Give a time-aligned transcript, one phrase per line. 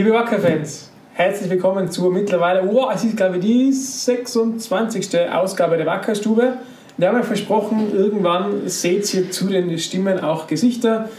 [0.00, 5.30] Liebe Wacker-Fans, herzlich willkommen zur mittlerweile, oh, es ist glaube ich die 26.
[5.30, 6.54] Ausgabe der Wackerstube.
[6.96, 11.10] Wir haben ja versprochen, irgendwann seht ihr zu den Stimmen auch Gesichter.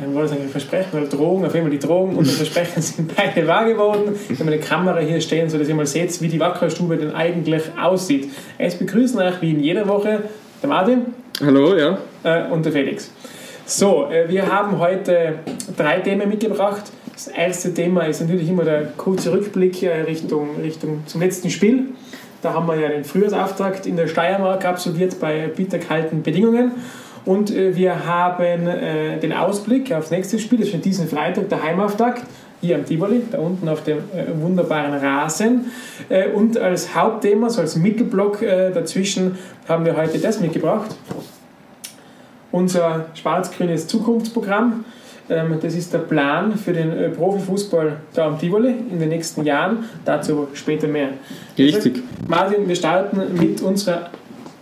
[0.00, 3.16] Ich wollte sagen Versprechen oder Drogen, auf jeden Fall die Drogen und das Versprechen sind
[3.16, 4.14] beide wahr geworden.
[4.28, 7.64] Wir haben eine Kamera hier stehen, sodass ihr mal seht, wie die Wackerstube denn eigentlich
[7.76, 8.30] aussieht.
[8.58, 10.22] Es begrüßen euch wie in jeder Woche
[10.62, 11.06] der Martin.
[11.44, 11.98] Hallo, ja.
[12.22, 13.10] Äh, und der Felix.
[13.66, 15.36] So, äh, wir haben heute
[15.74, 16.82] drei Themen mitgebracht.
[17.10, 21.86] Das erste Thema ist natürlich immer der kurze Rückblick äh, Richtung, Richtung zum letzten Spiel.
[22.42, 26.72] Da haben wir ja den Frühjahrsauftakt in der Steiermark absolviert bei bitterkalten Bedingungen.
[27.24, 28.68] Und äh, wir haben
[29.22, 32.22] den Ausblick aufs nächste Spiel, das ist schon diesen Freitag der Heimauftakt,
[32.60, 33.98] hier am Tivoli, da unten auf dem
[34.40, 35.70] wunderbaren Rasen.
[36.34, 40.94] und als Hauptthema, so als Mittelblock dazwischen, haben wir heute das mitgebracht
[42.54, 44.84] unser schwarz-grünes Zukunftsprogramm.
[45.28, 49.44] Ähm, das ist der Plan für den äh, Profifußball da am Tivoli in den nächsten
[49.44, 49.84] Jahren.
[50.04, 51.08] Dazu später mehr.
[51.58, 52.02] Richtig.
[52.28, 54.10] Martin, wir starten mit unserer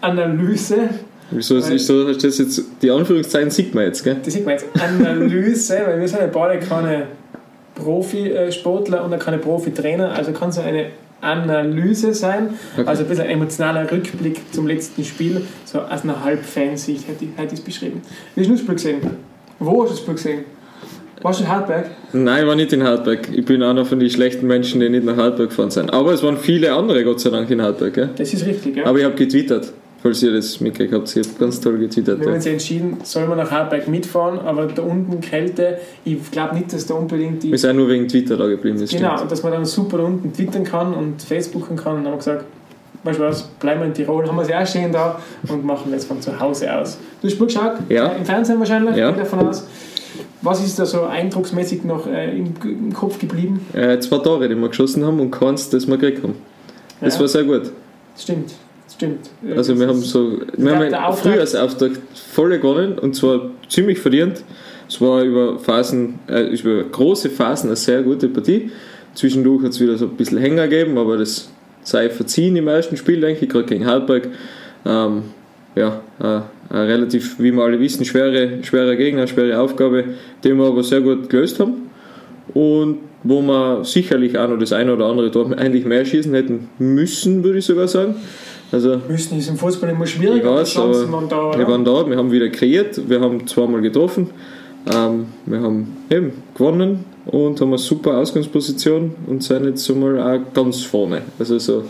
[0.01, 0.89] Analyse.
[1.31, 4.17] Wieso ist so, das jetzt, die Anführungszeichen sieht man jetzt, gell?
[4.25, 4.67] Die sieht man jetzt.
[4.81, 7.07] Analyse, weil wir sind ja beide keine
[7.75, 10.87] Profisportler und keine Profitrainer, also kann es eine
[11.23, 12.51] Analyse sein.
[12.77, 12.87] Okay.
[12.87, 15.43] Also ein bisschen emotionaler Rückblick zum letzten Spiel.
[15.65, 18.03] So aus einer Halbfansicht hätte ich, hätte ich es beschrieben.
[18.35, 19.01] Wie hast du das Spiel gesehen?
[19.59, 20.45] Wo hast du das Spiel gesehen?
[21.23, 21.91] Warst du in Hartberg?
[22.13, 23.29] Nein, ich war nicht in Hartberg.
[23.33, 25.93] Ich bin einer von den schlechten Menschen, die nicht nach Hartberg gefahren sind.
[25.93, 27.95] Aber es waren viele andere, Gott sei Dank, in Hartberg.
[27.95, 28.11] Gell?
[28.17, 28.87] Das ist richtig, ja.
[28.87, 31.15] Aber ich habe getwittert falls ihr das mitgekriegt habt.
[31.17, 32.19] Ihr habt ganz toll getwittert.
[32.21, 36.57] Wir haben uns entschieden, soll man nach Hartberg mitfahren, aber da unten Kälte, ich glaube
[36.57, 37.51] nicht, dass da unbedingt die...
[37.51, 39.31] Wir sind nur wegen Twitter da geblieben, das Genau, stimmt.
[39.31, 42.19] dass man dann super da unten twittern kann und Facebooken kann und dann haben wir
[42.19, 42.45] gesagt,
[43.05, 45.93] weißt du was, bleiben wir in Tirol, haben wir sie auch stehen da und machen
[45.93, 46.99] das von zu Hause aus.
[47.21, 47.75] Du hast Spiel geschaut?
[47.89, 48.09] Ja.
[48.09, 49.13] Im Fernsehen wahrscheinlich, ja.
[49.13, 49.67] davon aus.
[50.43, 53.65] Was ist da so eindrucksmäßig noch äh, im, im, Kopf geblieben?
[53.73, 56.35] Äh, zwei Tore, die wir geschossen haben und keins, das wir gekriegt haben.
[57.01, 57.21] Das ja.
[57.21, 57.71] war sehr gut.
[58.19, 58.53] Stimmt.
[58.95, 59.31] Stimmt.
[59.57, 64.45] Also wir haben so, wir haben einen Frühjahrsauftakt voll gewonnen und zwar ziemlich verdient.
[64.89, 68.71] Es war über Phasen, äh, über große Phasen eine sehr gute Partie.
[69.15, 71.51] Zwischendurch hat es wieder so ein bisschen Hänger gegeben, aber das
[71.83, 74.29] sei verziehen im ersten Spiel, denke ich, gerade gegen Halberg.
[74.85, 75.23] Ähm,
[75.75, 80.05] ja, äh, relativ, wie wir alle wissen, schwere, schwere Gegner, schwere Aufgabe,
[80.45, 81.91] die wir aber sehr gut gelöst haben.
[82.53, 86.69] Und wo wir sicherlich auch noch das eine oder andere Tor eigentlich mehr schießen hätten
[86.79, 88.17] müssen, würde ich sogar sagen.
[88.73, 92.09] Also, Müssen ist im Fußball immer schwierig, ich weiß, aber waren da, wir waren da,
[92.09, 94.31] wir haben wieder kreiert, wir haben zweimal getroffen,
[94.91, 100.19] ähm, wir haben eben gewonnen und haben eine super Ausgangsposition und sind jetzt so mal
[100.19, 101.21] auch ganz vorne.
[101.39, 101.85] Also so,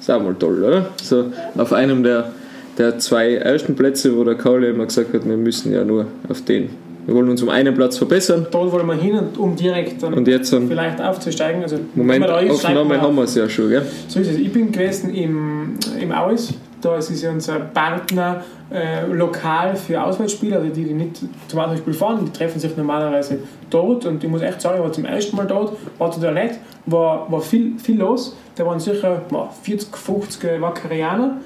[0.00, 0.90] ist auch mal toll, oder?
[1.00, 1.26] So
[1.56, 2.32] auf einem der,
[2.78, 6.42] der zwei ersten Plätze, wo der Kaule immer gesagt hat, wir müssen ja nur auf
[6.44, 6.70] den
[7.08, 8.46] wir wollen uns um einen Platz verbessern.
[8.50, 11.62] Dort wollen wir hin, um direkt dann, und jetzt dann vielleicht aufzusteigen.
[11.62, 13.86] Also, Moment, ist, Aufnahme haben wir es ja schon, gell?
[14.08, 14.36] So ist es.
[14.36, 16.52] Ich bin gewesen im, im Auis.
[16.82, 21.58] Da ist es ja unser Partner äh, lokal für Auswärtsspiele, also die, die nicht zum
[21.58, 23.38] Auswärtsspiel fahren, die treffen sich normalerweise
[23.70, 24.04] dort.
[24.04, 27.32] Und ich muss echt sagen, ich war zum ersten Mal dort, war total nett, war,
[27.32, 28.36] war viel, viel los.
[28.54, 29.22] Da waren sicher
[29.62, 31.38] 40, 50 Wackerianer.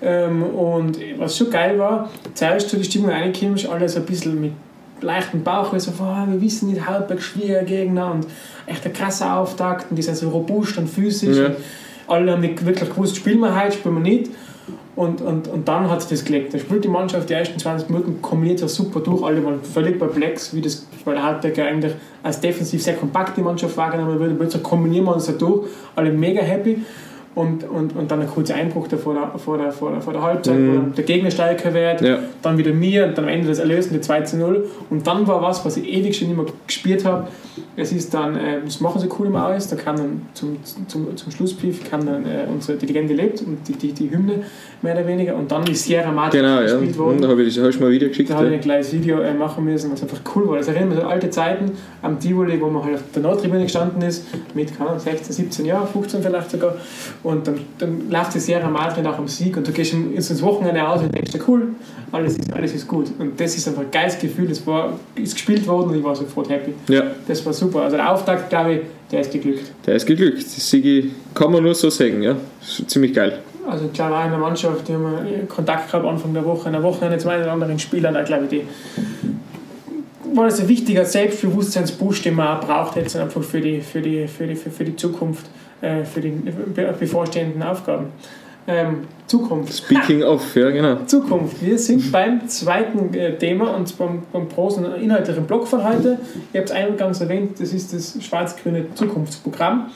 [0.00, 4.52] Ähm, und was schon geil war, zuerst zu die Stimmung reinkommst, alles ein bisschen mit
[5.02, 8.26] leichten Bauch, so, oh, wir wissen nicht, Halbberg schwieriger Gegner und
[8.66, 11.36] echt ein krasser Auftakt und die sind so robust und physisch.
[11.36, 11.46] Ja.
[11.46, 11.56] Und
[12.08, 14.30] alle haben nicht wirklich gewusst, spielen wir heute, spielen wir nicht.
[14.96, 16.52] Und, und, und dann hat sich das gelegt.
[16.52, 19.98] Da spielt die Mannschaft die ersten 20 Minuten, kombiniert ja super durch, alle waren völlig
[19.98, 24.36] perplex, wie das, weil Halbberg ja eigentlich als defensiv sehr kompakte Mannschaft wahrgenommen wird.
[24.36, 26.82] Plötzlich kombinieren wir uns da durch, alle mega happy
[27.40, 30.12] und, und, und dann ein kurzer Einbruch da vor, der, vor, der, vor, der, vor
[30.12, 30.90] der Halbzeit, mhm.
[30.90, 32.18] wo der Gegner stärker wird, ja.
[32.42, 34.66] dann wieder mir und dann am Ende das Erlösende 2 zu 0.
[34.90, 37.28] Und dann war was, was ich ewig schon immer gespielt habe.
[37.76, 41.16] Es ist dann, äh, das machen sie cool im Aus, da kam dann zum, zum,
[41.16, 44.44] zum Schlusspfiff kam dann äh, unsere, die Legende lebt und die, die, die Hymne
[44.82, 46.98] mehr oder weniger und dann ist Sierra Madre genau, gespielt ja.
[46.98, 47.22] worden.
[47.22, 48.30] Da habe ich, hab ich mal wieder geschickt.
[48.30, 50.58] Da habe ich ein kleines Video äh, machen müssen, was einfach cool war.
[50.58, 51.72] Das erinnert mich an alte Zeiten
[52.02, 55.86] am Tivoli, wo man halt auf der Nordtribüne gestanden ist, mit keine 16, 17 Jahren,
[55.88, 56.76] 15 vielleicht sogar
[57.22, 60.86] und dann, dann läuft die Sierra Madre nach dem Sieg und du gehst ins Wochenende
[60.86, 61.68] aus und denkst, cool,
[62.12, 63.06] alles ist, alles ist gut.
[63.18, 66.14] Und das ist einfach ein geiles Gefühl, das war, ist gespielt worden und ich war
[66.14, 66.72] sofort happy.
[66.88, 67.02] Ja.
[67.26, 67.82] Das war super.
[67.82, 68.80] Also der Auftakt, glaube ich,
[69.10, 69.72] der ist geglückt.
[69.86, 70.44] Der ist geglückt.
[70.44, 72.36] Das Sigi kann man nur so sagen, ja.
[72.86, 73.38] Ziemlich geil.
[73.68, 76.82] Also klar, auch in der Mannschaft, die haben Kontakt gehabt Anfang der Woche, in der
[76.82, 78.62] Wochenende zum einen oder anderen Spielern, da glaube ich, die
[80.34, 84.28] war das ein wichtiger Selbstbewusstseinsboost, den man auch braucht jetzt einfach für die, für die,
[84.28, 85.46] für die, für, für die Zukunft,
[85.80, 86.30] für die
[86.98, 88.12] bevorstehenden Aufgaben.
[88.66, 89.72] Ähm, Zukunft.
[89.72, 90.96] Speaking of, ja genau.
[91.06, 91.64] Zukunft.
[91.64, 96.18] Wir sind beim zweiten äh, Thema und beim, beim großen inhaltlichen Block von heute.
[96.52, 99.86] Ihr habt es eingangs erwähnt, das ist das schwarz-grüne Zukunftsprogramm.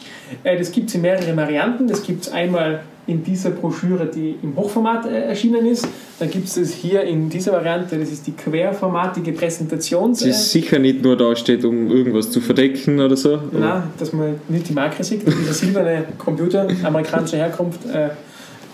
[0.45, 1.89] Äh, das gibt es in mehreren Varianten.
[1.89, 5.87] Das gibt es einmal in dieser Broschüre, die im Hochformat äh, erschienen ist.
[6.19, 10.15] Dann gibt es das hier in dieser Variante, das ist die querformatige Präsentation.
[10.15, 13.41] Die sicher nicht nur da steht, um irgendwas zu verdecken oder so.
[13.53, 15.27] Nein, dass man nicht die Marke sieht.
[15.27, 17.85] Dieser silberne Computer amerikanischer Herkunft.
[17.87, 18.11] Äh,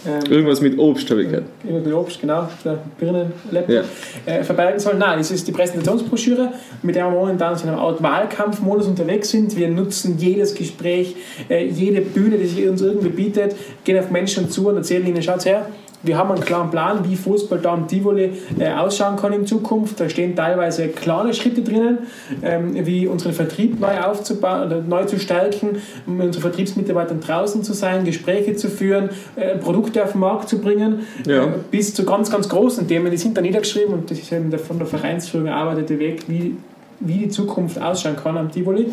[0.06, 1.46] ähm, Irgendwas mit Obst, habe ich gehört.
[1.62, 3.82] Irgendwas mit Obst, genau, der Birnenlaptop, ja.
[4.26, 4.94] äh, verbergen soll.
[4.94, 6.52] Nein, das ist die Präsentationsbroschüre,
[6.82, 9.56] mit der wir momentan in einem Art Wahlkampfmodus unterwegs sind.
[9.56, 11.16] Wir nutzen jedes Gespräch,
[11.48, 13.54] äh, jede Bühne, die sich uns irgendwie bietet,
[13.84, 15.66] gehen auf Menschen zu und erzählen ihnen, schaut her,
[16.02, 20.00] wir haben einen klaren Plan, wie Fußball da im Tivoli äh, ausschauen kann in Zukunft.
[20.00, 21.98] Da stehen teilweise kleine Schritte drinnen,
[22.42, 27.74] ähm, wie unseren Vertrieb neu aufzubauen oder neu zu stärken, um unseren Vertriebsmitarbeitern draußen zu
[27.74, 31.44] sein, Gespräche zu führen, äh, Produkte auf den Markt zu bringen, ja.
[31.44, 33.10] äh, bis zu ganz, ganz großen Themen.
[33.10, 36.56] Die sind da niedergeschrieben und das ist eben der von der Vereinsführung erarbeitete Weg, wie,
[37.00, 38.90] wie die Zukunft ausschauen kann am Tivoli.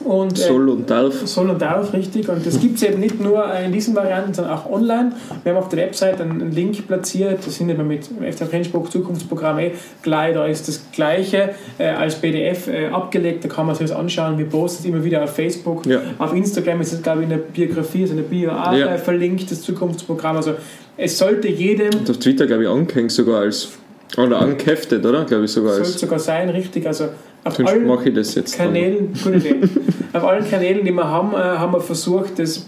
[0.00, 1.26] Und, soll und darf.
[1.26, 2.28] Soll und darf, richtig.
[2.28, 5.12] Und das gibt es eben nicht nur in diesen Varianten, sondern auch online.
[5.42, 9.58] Wir haben auf der Website einen Link platziert, das sind wir mit FC Flensburg Zukunftsprogramm
[9.58, 13.88] eh gleich, da ist das gleiche äh, als PDF äh, abgelegt, da kann man sich
[13.88, 14.38] das anschauen.
[14.38, 16.00] Wir posten es immer wieder auf Facebook, ja.
[16.18, 18.94] auf Instagram ist es glaube ich in der Biografie, also in der Bio auch ja.
[18.94, 20.36] äh, verlinkt, das Zukunftsprogramm.
[20.36, 20.54] Also
[20.96, 21.90] es sollte jedem...
[21.98, 23.70] Und auf Twitter glaube ich angehängt sogar als...
[24.16, 25.24] Oder angeheftet, oder?
[25.24, 25.74] Glaube ich sogar.
[25.74, 26.86] Sollte sogar sein, richtig.
[26.86, 27.08] Also
[27.44, 29.12] auf allen mache ich das jetzt Kanälen,
[30.12, 32.66] auf allen Kanälen, die wir haben, äh, haben wir versucht, das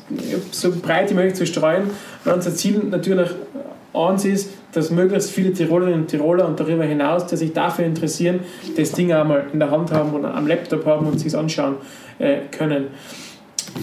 [0.50, 1.84] so breit wie möglich zu streuen.
[2.25, 3.31] Und unser Ziel natürlich
[3.94, 8.40] eins ist, dass möglichst viele Tirolerinnen und Tiroler und darüber hinaus, die sich dafür interessieren,
[8.76, 11.76] das Ding einmal in der Hand haben oder am Laptop haben und sich anschauen
[12.19, 12.88] äh, können.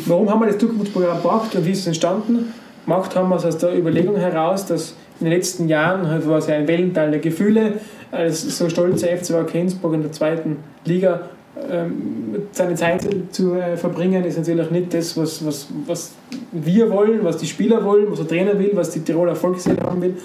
[0.06, 2.54] Warum haben wir das Zukunftsprogramm gebracht und wie ist es entstanden?
[2.86, 6.48] Gemacht haben wir es aus der Überlegung heraus, dass in den letzten Jahren war es
[6.48, 7.74] ja ein Wellental der Gefühle,
[8.13, 11.21] als so stolzer FCW Kensburg in der zweiten Liga
[11.69, 16.13] ähm, seine Zeit zu äh, verbringen, ist natürlich nicht das, was, was, was
[16.51, 20.01] wir wollen, was die Spieler wollen, was der Trainer will, was die Tiroler Erfolgsseele haben
[20.01, 20.15] will.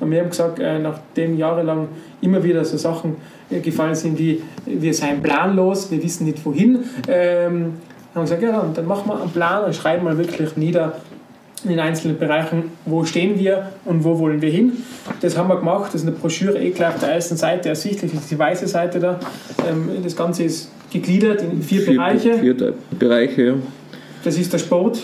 [0.00, 1.88] Und wir haben gesagt, äh, nachdem jahrelang
[2.20, 3.16] immer wieder so Sachen
[3.50, 7.74] äh, gefallen sind wie wir seien planlos, wir wissen nicht wohin, ähm,
[8.14, 11.00] haben wir gesagt, ja, dann machen wir einen Plan und schreiben mal wirklich nieder,
[11.64, 14.72] in den einzelnen Bereichen, wo stehen wir und wo wollen wir hin.
[15.20, 18.12] Das haben wir gemacht, das ist eine Broschüre eh gleich auf der ersten Seite ersichtlich,
[18.12, 19.20] das ist die weiße Seite da.
[19.68, 22.34] Ähm, das Ganze ist gegliedert in vier, vier Bereiche.
[22.38, 23.54] Vier Bereiche, ja.
[24.24, 25.02] Das ist der Sport,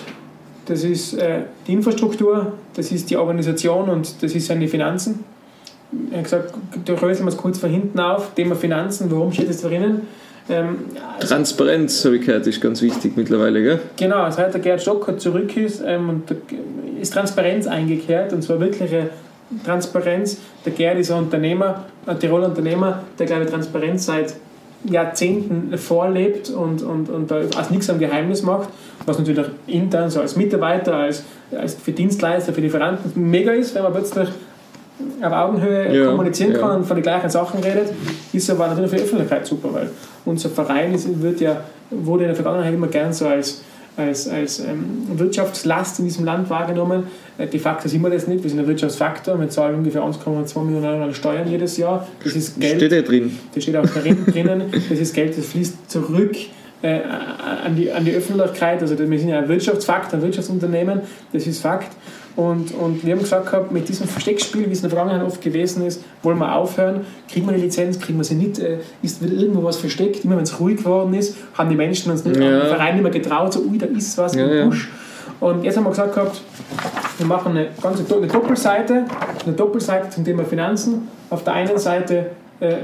[0.67, 5.25] das ist äh, die Infrastruktur, das ist die Organisation und das ist die Finanzen.
[6.09, 6.55] Ich habe gesagt,
[6.85, 10.03] da röseln wir es kurz von hinten auf, Thema Finanzen, warum steht es drinnen?
[10.49, 10.79] Ähm,
[11.19, 13.81] also Transparenz, habe ich gehört, ist ganz wichtig mittlerweile, gell?
[13.97, 16.23] Genau, seit der Gerd Stocker zurück ist, ähm, und
[17.01, 19.11] ist Transparenz eingekehrt, und zwar wirkliche
[19.65, 20.39] Transparenz.
[20.65, 24.35] Der Gerd ist ein Unternehmer, ein Tiroler Unternehmer, der, glaube ich, Transparenz seit
[24.85, 28.69] Jahrzehnten vorlebt und, und, und da als nichts am Geheimnis macht,
[29.07, 31.25] was natürlich auch intern, so als Mitarbeiter, als,
[31.59, 34.29] als für Dienstleister, für Lieferanten mega ist, wenn man plötzlich
[35.23, 36.77] auf Augenhöhe ja, kommunizieren kann ja.
[36.77, 37.89] und von den gleichen Sachen redet,
[38.33, 39.91] ist aber natürlich für die Öffentlichkeit super, weil
[40.25, 43.63] unser Verein ist, wird ja, wurde in der Vergangenheit immer gern so als,
[43.97, 47.05] als, als ähm, Wirtschaftslast in diesem Land wahrgenommen.
[47.39, 50.63] Äh, de facto sind wir das nicht, wir sind ein Wirtschaftsfaktor, wir zahlen ungefähr 1,2
[50.63, 52.07] Millionen Euro an Steuern jedes Jahr.
[52.23, 52.77] Das ist Geld.
[52.77, 53.39] Steht ja drin.
[53.55, 54.65] Das steht auch darin, drinnen.
[54.89, 56.37] Das ist Geld, das fließt zurück
[56.83, 57.01] äh,
[57.65, 58.81] an, die, an die Öffentlichkeit.
[58.81, 61.01] Also wir sind ja ein Wirtschaftsfaktor, ein Wirtschaftsunternehmen,
[61.33, 61.97] das ist Fakt.
[62.37, 65.41] Und, und wir haben gesagt gehabt, mit diesem Versteckspiel, wie es in der Vergangenheit oft
[65.41, 67.03] gewesen ist, wollen wir aufhören.
[67.31, 70.25] Kriegen wir die Lizenz, kriegen wir sie nicht, äh, ist, wird irgendwo was versteckt.
[70.25, 72.65] Immer wenn es ruhig geworden ist, haben die Menschen uns nicht, ja.
[72.67, 74.89] Verein nicht mehr getraut, so, ui, da ist was ja, im Busch.
[74.89, 75.49] Ja.
[75.49, 76.41] Und jetzt haben wir gesagt gehabt,
[77.19, 79.05] wir machen eine ganze eine Doppelseite,
[79.45, 81.09] eine Doppelseite zum Thema Finanzen.
[81.31, 82.31] Auf der einen Seite,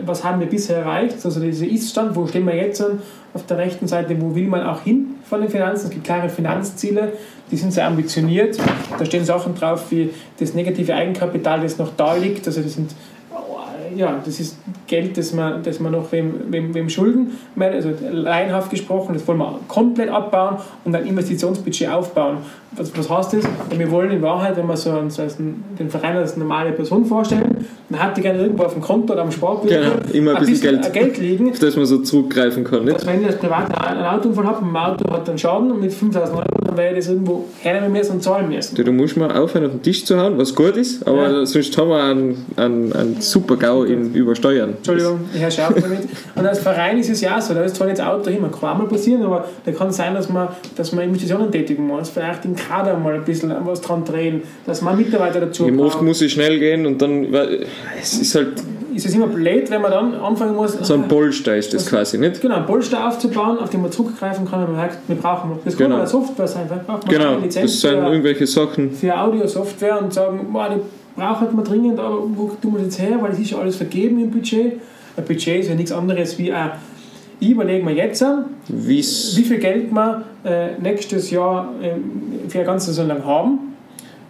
[0.05, 3.01] was haben wir bisher erreicht, also dieser Ist-Stand, wo stehen wir jetzt an?
[3.33, 5.87] Auf der rechten Seite, wo will man auch hin von den Finanzen?
[5.87, 7.13] Es gibt klare Finanzziele,
[7.51, 8.59] die sind sehr ambitioniert.
[8.99, 12.47] Da stehen Sachen drauf wie das negative Eigenkapital, das noch da liegt.
[12.49, 12.91] Also das sind
[13.97, 18.71] ja, das ist Geld, das man, das man noch wem, wem, wem schulden, also laienhaft
[18.71, 22.39] gesprochen, das wollen wir komplett abbauen und ein Investitionsbudget aufbauen.
[22.77, 23.45] Was, was heißt das?
[23.77, 27.05] Wir wollen in Wahrheit, wenn wir so, einen, so einen, den Verein als normale Person
[27.05, 30.37] vorstellen, dann hat die gerne irgendwo auf dem Konto oder am Sparbuch genau, immer ein,
[30.37, 32.85] ein bisschen, Geld, Geld liegen, auf das man so zurückgreifen kann.
[32.85, 32.99] Nicht?
[32.99, 36.37] Dass wenn ich als Privat einen Autounfall habe, ein Auto hat einen Schaden mit 5000
[36.37, 38.77] Euro, dann werde ich das irgendwo hernehmen müssen und zahlen müssen.
[38.77, 41.47] Du, du musst mal aufhören, auf den Tisch zu hauen, was gut ist, aber ja.
[41.47, 44.75] sonst haben wir einen, einen, einen super GAU in Übersteuern.
[44.77, 46.09] Entschuldigung, ich Herr Schärf damit.
[46.37, 48.71] Und als Verein ist es ja so, da ist zwar jetzt Auto hin, man kann
[48.71, 52.09] auch mal passieren, aber da kann es sein, dass man, dass man Investitionen tätigen muss.
[52.11, 56.03] Vielleicht in Kader mal ein bisschen was dran drehen, dass man Mitarbeiter dazu Eben Oft
[56.03, 57.67] muss es schnell gehen und dann, weil,
[58.01, 58.63] es ist halt...
[58.95, 60.73] Ist es immer blöd, wenn man dann anfangen muss...
[60.73, 62.41] So ein Polster ist das quasi, nicht?
[62.41, 65.53] Genau, ein Polster aufzubauen, auf den man zurückgreifen kann, wenn man sagt, wir brauchen...
[65.65, 66.05] Das kann genau.
[66.05, 68.91] Software sein, vielleicht braucht man genau, eine das sind für, irgendwelche Sachen.
[68.91, 70.81] Für Audio-Software und sagen, boah, die
[71.19, 74.21] braucht man dringend, aber wo tun wir jetzt her, weil es ist ja alles vergeben
[74.21, 74.81] im Budget.
[75.17, 76.71] Ein Budget ist ja nichts anderes wie ein
[77.41, 78.25] ich überlege mir jetzt,
[78.69, 81.95] Wie's wie viel Geld wir äh, nächstes Jahr äh,
[82.49, 83.59] für eine ganze Saison lang haben.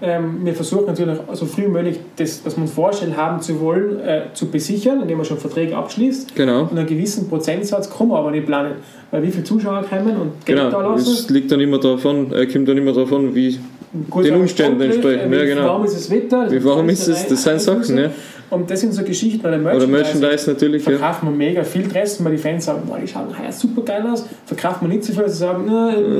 [0.02, 3.60] Ähm, wir versuchen natürlich so früh wie möglich, das, was wir uns vorstellen haben zu
[3.60, 6.34] wollen, äh, zu besichern, indem man schon Verträge abschließt.
[6.34, 6.62] Genau.
[6.62, 8.76] Und einen gewissen Prozentsatz kann man aber nicht planen.
[9.10, 10.70] Weil wie viele Zuschauer kommen und Geld genau.
[10.70, 11.12] da lassen.
[11.12, 13.58] Es liegt dann immer davon, äh, kommt dann immer davon, wie
[13.92, 15.32] den Umständen entsprechend.
[15.32, 15.62] Ja, genau.
[15.62, 16.50] Wie warm ist das Wetter?
[16.50, 17.26] Wie warm ist es?
[17.26, 18.11] Das sind Sachen, ja.
[18.50, 20.82] Und das sind so Geschichten, oder Merchandise, oder Merchandise natürlich.
[20.82, 21.30] Verkaufen ja.
[21.32, 24.26] wir mega viel Dressen, weil die Fans sagen, boah, die schauen heuer super geil aus.
[24.44, 25.70] Verkaufen wir nicht so viel, dass sie sagen,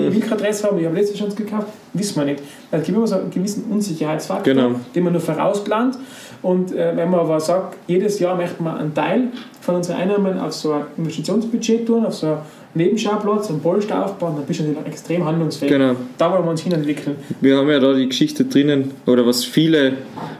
[0.09, 1.67] ich will kein Dress haben, ich habe letztes schon gekauft.
[1.93, 2.43] Wissen wir nicht.
[2.71, 4.77] Es gibt immer so einen gewissen Unsicherheitsfaktor, genau.
[4.95, 5.99] den man nur vorausplant.
[6.43, 9.29] Und äh, wenn man aber sagt, jedes Jahr möchte man einen Teil
[9.61, 12.39] von unseren Einnahmen auf so ein Investitionsbudget tun, auf so ein
[12.75, 15.71] Nebenschauplatz, einen Polster aufbauen, dann bist du natürlich extrem handlungsfähig.
[15.71, 15.97] Genau.
[16.17, 17.17] Da wollen wir uns hinentwickeln.
[17.41, 19.95] Wir haben ja da die Geschichte drinnen, oder was viele,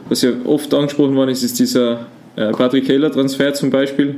[0.09, 4.15] was ja oft angesprochen worden ist, ist dieser äh, Patrick Keller Transfer zum Beispiel,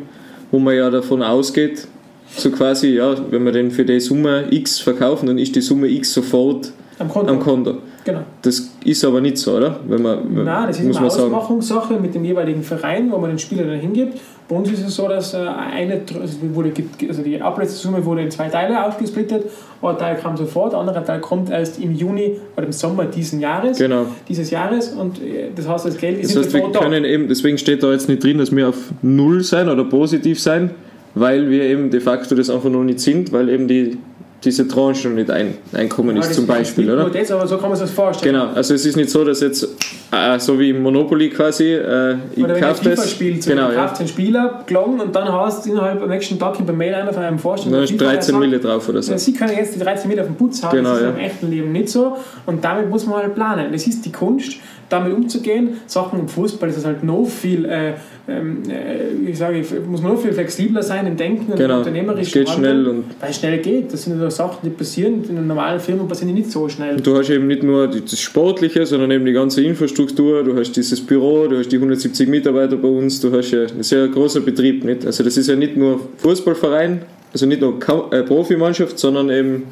[0.51, 1.87] wo man ja davon ausgeht,
[2.35, 5.87] so quasi, ja, wenn wir den für die Summe X verkaufen, dann ist die Summe
[5.87, 7.31] X sofort am Konto.
[7.31, 7.77] Am Konto.
[8.05, 8.21] Genau.
[8.41, 9.79] Das ist aber nicht so, oder?
[9.87, 13.65] Wenn man, Nein, das ist eine Ausmachungssache mit dem jeweiligen Verein, wo man den Spieler
[13.65, 14.19] dann hingibt.
[14.47, 16.73] Bei uns ist es so, dass äh, eine, also, wurde,
[17.07, 19.45] also die Ablösesumme wurde in zwei Teile aufgesplittet.
[19.81, 23.39] Ein Teil kam sofort, ein anderer Teil kommt erst im Juni oder im Sommer diesen
[23.39, 23.77] Jahres.
[23.77, 24.05] Genau.
[24.27, 27.57] Dieses Jahres und äh, das heißt, das Geld ist das heißt, wir können eben, deswegen
[27.57, 30.71] steht da jetzt nicht drin, dass wir auf Null sein oder positiv sein,
[31.15, 33.97] weil wir eben de facto das einfach noch nicht sind, weil eben die
[34.43, 37.09] diese Tranche noch nicht ein, einkommen ja, ist, zum Beispiel, oder?
[37.09, 38.35] Das, aber so kann man sich das vorstellen.
[38.35, 39.67] Genau, also es ist nicht so, dass jetzt,
[40.12, 43.12] äh, so wie im Monopoly quasi, äh, ich kaufe das.
[43.12, 43.85] Spielt, genau, du ja.
[43.85, 47.13] kaufst einen Spieler, gelangen und dann hast du innerhalb am nächsten Tag per Mail einer
[47.13, 47.73] von einem Vorstand.
[47.73, 49.12] Dann hast 13 Mille drauf oder so.
[49.12, 51.09] Ja, sie können jetzt die 13 Mille auf dem Putz haben, genau, das ist ja.
[51.12, 53.71] im echten Leben nicht so und damit muss man halt planen.
[53.71, 54.57] Das ist die Kunst,
[54.93, 55.77] damit umzugehen.
[55.88, 57.93] Sachen im Fußball ist es halt noch viel, äh,
[58.27, 61.73] ähm, äh, ich sage, muss man noch viel flexibler sein im Denken genau.
[61.73, 62.27] und unternehmerisch.
[62.27, 62.88] Es geht schnell.
[62.88, 63.91] Und weil es schnell geht.
[63.91, 66.95] Das sind ja Sachen, die passieren in einer normalen Firma, passieren die nicht so schnell.
[66.95, 70.43] Und du hast eben nicht nur das Sportliche, sondern eben die ganze Infrastruktur.
[70.43, 73.83] Du hast dieses Büro, du hast die 170 Mitarbeiter bei uns, du hast ja einen
[73.83, 74.83] sehr großer Betrieb.
[74.83, 75.05] Nicht?
[75.05, 77.01] Also das ist ja nicht nur Fußballverein,
[77.33, 77.79] also nicht nur
[78.12, 79.63] äh, Profimannschaft, sondern eben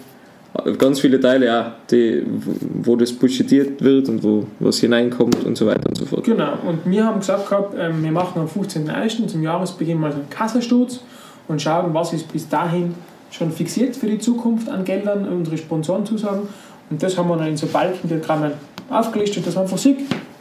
[0.77, 2.24] ganz viele Teile auch, die,
[2.84, 6.24] wo das budgetiert wird und wo was hineinkommt und so weiter und so fort.
[6.25, 9.27] Genau, und wir haben gesagt gehabt, ähm, wir machen am 15.01.
[9.27, 11.00] zum Jahresbeginn mal einen Kassensturz
[11.48, 12.96] und schauen, was ist bis dahin
[13.31, 16.50] schon fixiert für die Zukunft an Geldern, unsere Sponsoren zusagen.
[16.89, 18.51] Und das haben wir dann in so Balkendiagrammen
[18.89, 20.00] aufgelistet, dass man einfach sieht,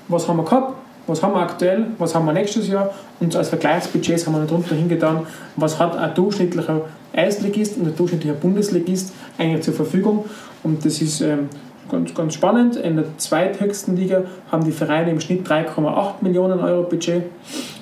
[0.09, 0.75] was haben wir gehabt,
[1.07, 4.75] was haben wir aktuell, was haben wir nächstes Jahr und als Vergleichsbudgets haben wir darunter
[4.75, 5.27] hingetan,
[5.57, 10.27] was hat ein durchschnittlicher Erstligist und ein durchschnittlicher Bundesligist eigentlich zur Verfügung.
[10.63, 11.49] Und das ist ähm,
[11.91, 12.77] ganz, ganz spannend.
[12.77, 17.25] In der zweithöchsten Liga haben die Vereine im Schnitt 3,8 Millionen Euro Budget.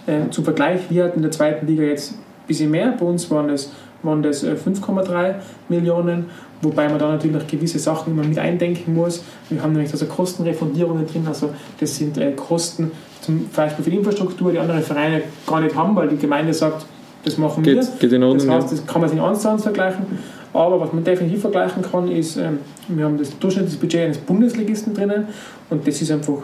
[0.06, 2.94] Äh, zum Vergleich, wir hatten in der zweiten Liga jetzt ein bisschen mehr.
[2.98, 3.70] Bei uns waren das,
[4.02, 5.34] waren das äh, 5,3
[5.68, 6.26] Millionen
[6.62, 9.22] wobei man da natürlich gewisse Sachen immer mit eindenken muss.
[9.48, 13.96] Wir haben nämlich also Kostenrefundierungen drin, also das sind äh, Kosten zum Beispiel für die
[13.96, 16.86] Infrastruktur, die andere Vereine gar nicht haben, weil die Gemeinde sagt,
[17.24, 17.84] das machen geht, wir.
[17.98, 20.06] Geht in Ordnung, das heißt, das kann man sich eins vergleichen.
[20.52, 22.58] Aber was man definitiv vergleichen kann, ist, ähm,
[22.88, 25.28] wir haben das durchschnittliche Budget eines Bundesligisten drinnen
[25.68, 26.38] und das ist einfach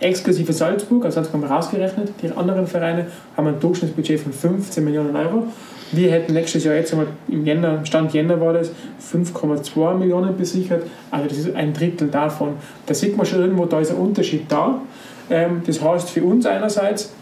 [0.00, 2.12] exklusive Salzburg, also Salzburg haben wir rausgerechnet.
[2.22, 3.06] Die anderen Vereine
[3.36, 5.44] haben ein Durchschnittsbudget von 15 Millionen Euro.
[5.92, 8.72] Wir hätten nächstes Jahr jetzt einmal im Jänner, Stand Jänner war das,
[9.12, 10.82] 5,2 Millionen besichert.
[11.10, 12.54] Also das ist ein Drittel davon.
[12.84, 14.80] Da sieht man schon irgendwo, da ist ein Unterschied da.
[15.30, 17.12] Ähm, das heißt für uns einerseits,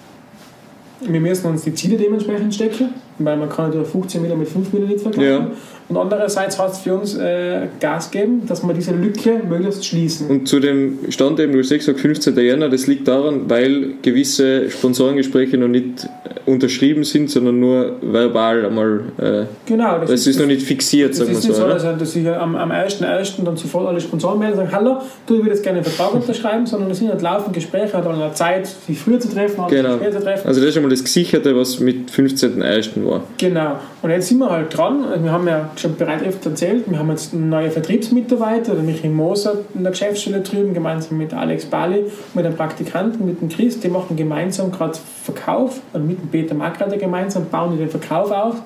[1.00, 4.72] wir müssen uns die Ziele dementsprechend stecken, weil man kann natürlich 15 Millionen mit 5
[4.72, 5.46] Millionen nicht vergleichen.
[5.48, 5.50] Ja.
[5.88, 10.28] Und andererseits hat es für uns äh, Gas gegeben, dass wir diese Lücke möglichst schließen.
[10.28, 12.36] Und zu dem Stand eben, du hast gesagt, 15.
[12.36, 16.08] Jänner, das liegt daran, weil gewisse Sponsorengespräche noch nicht
[16.46, 19.00] unterschrieben sind, sondern nur verbal einmal.
[19.18, 19.98] Äh, genau.
[19.98, 21.48] Das, ist, ist, noch nicht fixiert, sagen wir so.
[21.48, 23.44] Das ist nicht so, dass ich am, am 1.1.
[23.44, 26.14] dann sofort alle Sponsoren melden und sagen: Hallo, du, ich würde jetzt gerne einen Vertrag
[26.20, 29.96] unterschreiben, sondern es sind halt laufend Gespräche, hat auch Zeit, sich früher zu treffen, genau.
[29.96, 30.48] später zu treffen.
[30.48, 33.04] Also, das ist einmal das Gesicherte, was mit 15.1.
[33.04, 33.22] war.
[33.38, 33.78] Genau.
[34.02, 35.04] Und jetzt sind wir halt dran.
[35.22, 39.10] Wir haben ja schon bereits öfter erzählt, wir haben jetzt einen neuen Vertriebsmitarbeiter, der Michael
[39.10, 42.04] Moser in der Geschäftsstelle drüben, gemeinsam mit Alex Bali,
[42.34, 46.54] mit einem Praktikanten, mit dem Chris, die machen gemeinsam gerade Verkauf, und mit dem Peter
[46.54, 48.62] Magrader gemeinsam bauen die den Verkauf auf.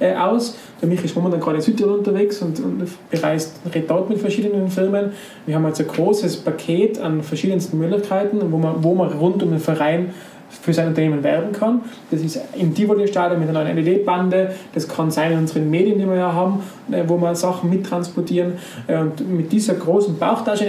[0.00, 0.56] äh, aus.
[0.80, 4.68] Der Michi ist momentan gerade in Südtirol unterwegs und, und bereist, redet dort mit verschiedenen
[4.68, 5.12] Firmen.
[5.46, 9.50] Wir haben jetzt ein großes Paket an verschiedensten Möglichkeiten, wo man, wo man rund um
[9.50, 10.14] den Verein
[10.50, 11.82] für sein Unternehmen werben kann.
[12.10, 14.54] Das ist im Tivoli-Stadion mit einer neuen LED-Bande.
[14.74, 18.54] Das kann sein in unseren Medien, die wir ja haben, äh, wo wir Sachen mittransportieren.
[18.86, 20.64] Äh, und mit dieser großen Bauchtasche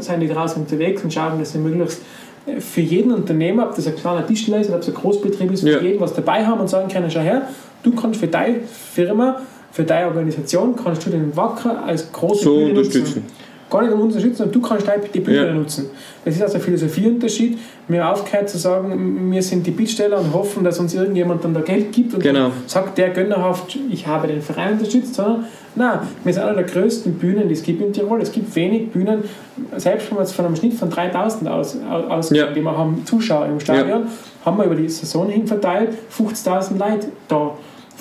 [0.00, 2.02] sind die draußen unterwegs und schauen, dass sie möglichst
[2.46, 5.52] äh, für jeden Unternehmer, ob das ein kleiner Tischler ist oder ob es ein Großbetrieb
[5.52, 5.80] ist, für ja.
[5.80, 7.48] jeden was dabei haben und sagen können, schau her,
[7.82, 12.56] du kannst für deine Firma, für deine Organisation, kannst du den Wacker als große so
[12.56, 13.22] Bühne unterstützen.
[13.22, 13.39] Nutzen
[13.70, 15.52] gar nicht um unterstützen, sondern du kannst die Bühne ja.
[15.52, 15.90] nutzen.
[16.24, 17.58] Das ist also ein Philosophieunterschied.
[17.88, 21.60] Mir aufgehört zu sagen, wir sind die Bittsteller und hoffen, dass uns irgendjemand dann da
[21.60, 22.50] Geld gibt und genau.
[22.66, 27.14] sagt der gönnerhaft, ich habe den Verein unterstützt, sondern nein, wir sind einer der größten
[27.14, 28.20] Bühnen, die es gibt in Tirol.
[28.20, 29.24] Es gibt wenig Bühnen,
[29.76, 32.46] selbst wenn wir jetzt von einem Schnitt von 3000 aus, aus ja.
[32.46, 34.08] die wir haben, Zuschauer im Stadion, ja.
[34.44, 37.54] haben wir über die Saison hin verteilt 50.000 Leute da.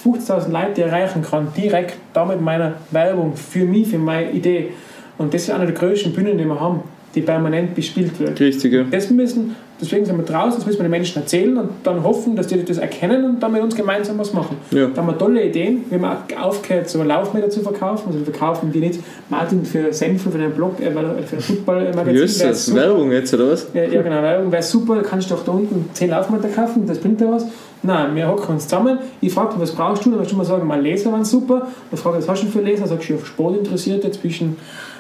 [0.04, 4.72] 50.000 Leute, die erreichen kann, direkt da mit meiner Werbung, für mich, für meine Idee.
[5.20, 6.80] Und das ist eine der größten Bühnen, die wir haben,
[7.14, 8.40] die permanent bespielt wird.
[8.40, 8.84] Richtig, ja.
[8.90, 12.38] Das müssen, deswegen sind wir draußen, das müssen wir den Menschen erzählen und dann hoffen,
[12.38, 14.58] dass die das erkennen und dann mit uns gemeinsam was machen.
[14.72, 14.88] Ja.
[14.88, 15.84] Da haben wir tolle Ideen.
[15.90, 18.04] Wir haben aufgehört, so Laufmeter zu verkaufen.
[18.08, 22.16] Also wir verkaufen die nicht Martin für Senfen, für den Blog, äh, für ein Football-Magazin.
[22.16, 23.68] Jösses, Werbung jetzt, oder was?
[23.74, 25.02] Ja, ja genau, Werbung wäre super.
[25.02, 27.46] Kannst du doch da unten 10 Laufmeter kaufen, das bringt dir was.
[27.82, 29.00] Nein, wir hocken uns zusammen.
[29.22, 30.12] Ich frage was brauchst du?
[30.12, 31.68] Dann wirst du mal sagen, mal Laser waren super.
[31.90, 32.82] Dann frage ich, was hast du für Laser?
[32.82, 34.58] Dann sagst du, ich auf Sport interessiert, jetzt zwischen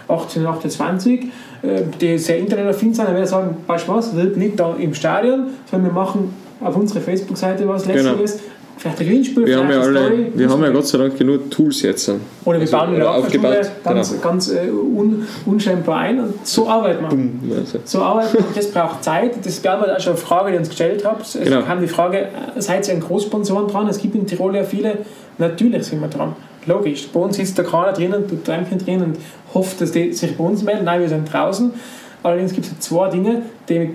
[0.10, 1.24] 18 und 28,
[1.62, 4.75] äh, die sehr internetaffin sind, dann werde ich sagen, weißt du was, wird nicht da
[4.75, 8.34] im Stadion, sondern wir machen auf unserer Facebook-Seite was Lässiges.
[8.34, 8.44] Genau.
[8.80, 11.51] Vielleicht ein Gewinnspiel, wir haben ja alle, Story, Wir haben ja Gott sei Dank genug
[11.51, 12.08] Tools jetzt.
[12.08, 14.22] Oder wir also, bauen eine aufgebaut, ganz, genau.
[14.24, 17.58] ganz äh, un, unscheinbar ein und so arbeiten wir.
[17.58, 17.80] Also.
[17.84, 18.46] So arbeiten wir.
[18.56, 19.46] Das braucht Zeit.
[19.46, 21.24] Das beantwortet auch schon eine Frage, die ihr uns gestellt habt.
[21.24, 21.63] Es genau.
[21.63, 23.86] kam die Frage, äh, seid ihr ein Großsponsoren dran?
[23.89, 25.00] Es gibt in Tirol ja viele.
[25.38, 26.34] Natürlich sind wir dran.
[26.70, 27.08] Logisch.
[27.12, 29.18] Bei uns sitzt der keiner drinnen, tut Träumchen drin und
[29.54, 30.86] hofft, dass die sich bei uns melden.
[30.86, 31.74] Nein, wir sind draußen.
[32.22, 33.90] Allerdings gibt es zwei Dinge, die ich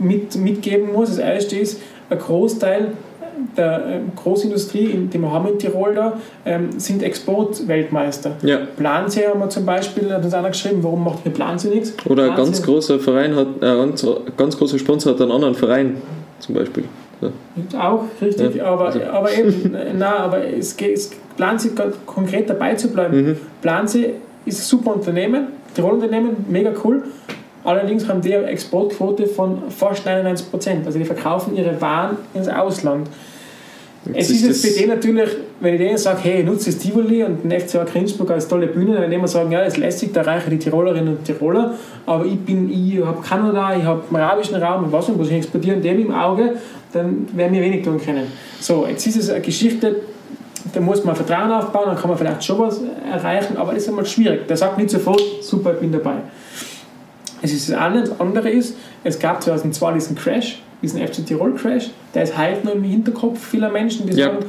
[0.00, 1.10] mit, mitgeben muss.
[1.10, 2.92] Das erste ist, ein Großteil
[3.56, 8.32] der ähm, Großindustrie, die wir haben in Tirol da, ähm, sind Exportweltmeister.
[8.42, 8.58] Ja.
[8.76, 11.94] Plansee haben wir zum Beispiel, hat uns einer geschrieben, warum macht mir Plansee nichts?
[12.06, 15.54] Oder ein ganz großer Verein hat, äh, ein ganz, ganz großer Sponsor hat einen anderen
[15.54, 16.02] Verein
[16.40, 16.84] zum Beispiel.
[17.20, 17.30] Ja.
[17.80, 19.02] Auch, richtig, ja, aber, also.
[19.02, 21.70] aber eben, na, aber es geht, es, Plansee
[22.06, 23.16] konkret dabei zu bleiben.
[23.16, 23.36] Mhm.
[23.62, 27.04] Plansee ist ein super Unternehmen, Tirol-Unternehmen, mega cool.
[27.64, 30.86] Allerdings haben die eine Exportquote von fast 99 Prozent.
[30.86, 33.08] Also die verkaufen ihre Waren ins Ausland.
[34.06, 37.24] Jetzt es ist jetzt für die natürlich, wenn ich denen sage, hey, nutze das Tivoli
[37.24, 40.12] und den FCA Grinsburg als tolle Bühne, dann werden wir sagen, ja, das ist lässig,
[40.12, 41.74] da erreichen die Tirolerinnen und Tiroler,
[42.06, 45.34] aber ich bin, ich habe Kanada, ich habe arabischen Raum, ich weiß nicht, was ich
[45.34, 46.54] exportieren, dem im Auge,
[46.92, 48.26] dann werden wir wenig tun können.
[48.60, 50.02] So, jetzt ist es eine Geschichte,
[50.72, 53.88] da muss man Vertrauen aufbauen, dann kann man vielleicht schon was erreichen, aber das ist
[53.88, 54.46] einmal schwierig.
[54.48, 56.16] Der sagt nicht sofort, super, ich bin dabei.
[57.40, 61.54] Es ist das eine, das andere ist, es gab 2002 diesen Crash, diesen FC Tirol
[61.54, 64.26] Crash, der ist heute noch im Hinterkopf vieler Menschen, die ja.
[64.26, 64.44] sagen,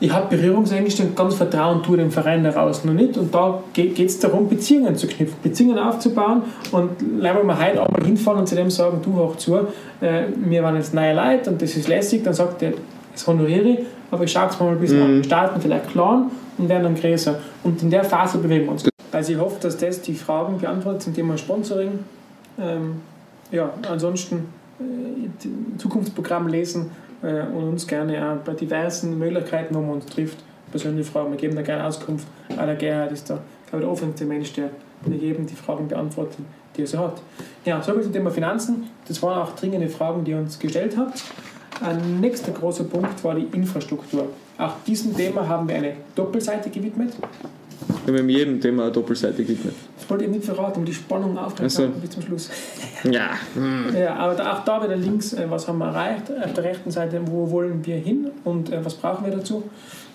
[0.00, 3.16] ich habe Berührungsängste und ganz Vertrauen tue dem Verein daraus noch nicht.
[3.16, 6.42] Und da geht es darum, Beziehungen zu knüpfen, Beziehungen aufzubauen.
[6.72, 9.56] Und leider wir heute auch mal hinfahren und zu dem sagen, du hoch zu,
[10.00, 12.72] äh, wir waren jetzt neue Leute und das ist lässig, dann sagt er,
[13.12, 13.78] das honoriere ich,
[14.10, 15.04] aber ich schaue es mal ein bisschen mhm.
[15.04, 15.16] an.
[15.16, 16.24] Wir starten vielleicht klein
[16.58, 17.38] und werden dann größer.
[17.62, 18.84] Und in der Phase bewegen wir uns.
[19.12, 22.00] Also ich hoffe, dass das die Fragen beantwortet zum Thema Sponsoring.
[22.58, 22.96] Ähm,
[23.52, 24.48] ja, ansonsten
[24.80, 26.90] äh, Zukunftsprogramm lesen
[27.24, 30.38] und uns gerne auch bei diversen Möglichkeiten, wo man uns trifft,
[30.70, 31.30] persönliche Fragen.
[31.30, 32.26] Wir geben da gerne Auskunft.
[32.50, 33.38] Auch der Gerhard ist da,
[33.70, 34.70] glaube der offenste Mensch, der
[35.06, 36.38] geben die Fragen beantwortet,
[36.76, 37.22] die er so hat.
[37.64, 38.90] Ja, so zum Thema Finanzen.
[39.08, 41.22] Das waren auch dringende Fragen, die ihr uns gestellt habt.
[41.82, 44.28] Ein nächster großer Punkt war die Infrastruktur.
[44.58, 47.12] Auch diesem Thema haben wir eine Doppelseite gewidmet.
[48.06, 49.74] Wir haben jedem Thema eine Doppelseite gewidmet.
[49.98, 52.00] Das wollte ich nicht verraten, um die Spannung aufrechtzuerhalten also.
[52.00, 52.50] bis zum Schluss.
[53.04, 53.30] Ja.
[53.98, 56.30] ja aber auch da wieder links, äh, was haben wir erreicht?
[56.30, 59.64] Auf der rechten Seite, wo wollen wir hin und äh, was brauchen wir dazu?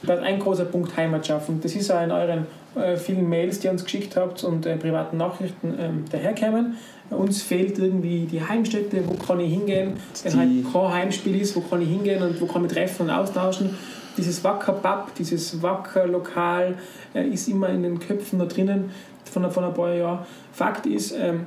[0.04, 1.60] Da ist ein großer Punkt Heimat schaffen.
[1.62, 5.18] Das ist auch in euren äh, vielen Mails, die ihr uns geschickt habt und privaten
[5.18, 6.78] Nachrichten ähm, daherkommen.
[7.10, 11.62] Uns fehlt irgendwie die Heimstätte, wo kann ich hingehen, wenn halt kein Heimspiel ist, wo
[11.62, 13.72] kann ich hingehen und wo kann ich treffen und austauschen.
[14.18, 16.76] Dieses Wacker-Pub, dieses Wacker-Lokal
[17.14, 18.92] äh, ist immer in den Köpfen da drinnen
[19.26, 20.26] von, von ein paar Jahren.
[20.52, 21.46] Fakt ist, ähm,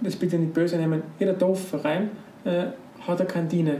[0.00, 2.10] das bitte nicht böse nehmen, jeder Dorfverein
[2.44, 2.64] äh,
[3.06, 3.76] hat eine Kantine.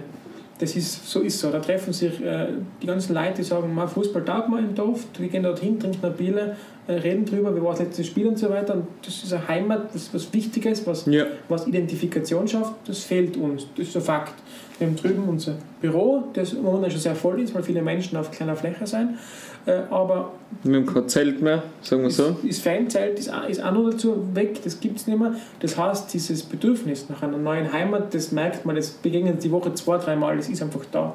[0.59, 1.51] Das ist, so ist so.
[1.51, 2.47] Da treffen sich äh,
[2.81, 6.05] die ganzen Leute, die sagen, mal Fußball taugt man im Dorf, die gehen dorthin, trinken
[6.05, 8.75] eine Bier äh, reden drüber, wie war das letzte Spiel und so weiter.
[8.75, 11.25] Und das ist eine Heimat, was, was Wichtiges, was, ja.
[11.49, 13.67] was Identifikation schafft, das fehlt uns.
[13.77, 14.35] Das ist ein Fakt.
[14.79, 18.31] Wir haben drüben unser Büro, das momentan schon sehr voll ist, weil viele Menschen auf
[18.31, 19.19] kleiner Fläche sind.
[19.65, 20.33] Äh, aber
[20.65, 22.37] wir haben kein Zelt mehr, sagen wir ist, so.
[22.45, 25.35] Das Fanzelt ist, ist auch noch dazu weg, das gibt es nicht mehr.
[25.61, 29.73] Das heißt, dieses Bedürfnis nach einer neuen Heimat, das merkt man, das begegnet die Woche
[29.75, 31.15] zwei, dreimal, das ist einfach da.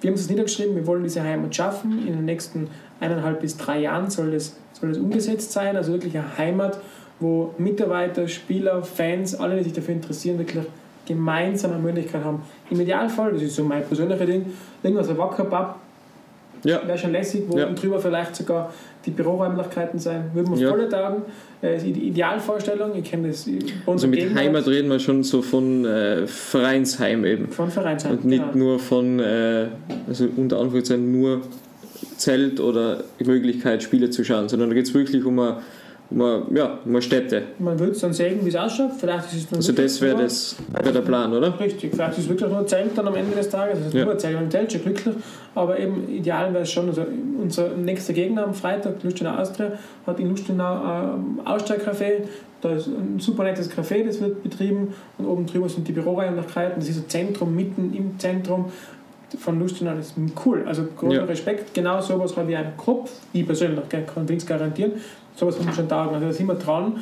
[0.00, 2.06] Wir haben es niedergeschrieben, wir wollen diese Heimat schaffen.
[2.06, 2.68] In den nächsten
[3.00, 5.74] eineinhalb bis drei Jahren soll das, soll das umgesetzt sein.
[5.76, 6.78] Also wirklich eine Heimat,
[7.18, 10.64] wo Mitarbeiter, Spieler, Fans, alle, die sich dafür interessieren, wirklich
[11.06, 12.42] gemeinsam eine Möglichkeit haben.
[12.70, 14.46] Im Idealfall, das ist so mein persönliches Ding,
[14.82, 15.78] irgendwas ein Wackerbab,
[16.64, 16.86] ja.
[16.86, 17.70] wäre schon lässig, wo ja.
[17.72, 18.72] drüber vielleicht sogar
[19.04, 20.30] die Büroräumlichkeiten sein.
[20.34, 20.70] Würden wir ja.
[20.70, 21.22] volle Tagen.
[21.62, 23.48] Äh, die Idealvorstellung, ich kenne das.
[23.86, 24.44] Also mit Gegenwart.
[24.44, 27.48] Heimat reden wir schon so von äh, Vereinsheim eben.
[27.48, 28.12] Von Vereinsheim.
[28.12, 28.64] Und nicht genau.
[28.64, 29.68] nur von, äh,
[30.08, 31.42] also unter Anführungszeichen nur
[32.16, 35.58] Zelt oder Möglichkeit, Spiele zu schauen, sondern da geht es wirklich um eine
[36.10, 37.42] man, ja, man Städte.
[37.58, 38.92] Man würde es dann sehen, wie es ausschaut.
[38.98, 41.58] Vielleicht ist es also das wäre das wär der Plan, oder?
[41.58, 43.78] Richtig, vielleicht ist es wirklich nur ein Zelt dann am Ende des Tages.
[43.78, 44.04] Das ist ja.
[44.04, 45.14] nur ein Zelt, ein Zelt schon glücklich.
[45.54, 47.04] Aber eben ideal wäre es schon, also
[47.42, 49.72] unser nächster Gegner am Freitag, Lustenau Austria,
[50.06, 52.22] hat in Lustenau ein Aussteigcafé.
[52.60, 54.94] Da ist ein super nettes Café, das wird betrieben.
[55.18, 56.78] Und oben drüber sind die Büroräumlichkeiten.
[56.78, 58.66] Das ist ein Zentrum, mitten im Zentrum
[59.40, 59.94] von Lustenau.
[59.96, 60.14] Das ist
[60.44, 60.62] cool.
[60.66, 61.24] Also großen ja.
[61.24, 61.74] Respekt.
[61.74, 63.10] Genau sowas habe ich einen Kopf.
[63.32, 64.92] Ich persönlich kann nichts garantieren
[65.36, 66.14] sowas muss man schon taugen.
[66.14, 66.94] Also da sind wir dran.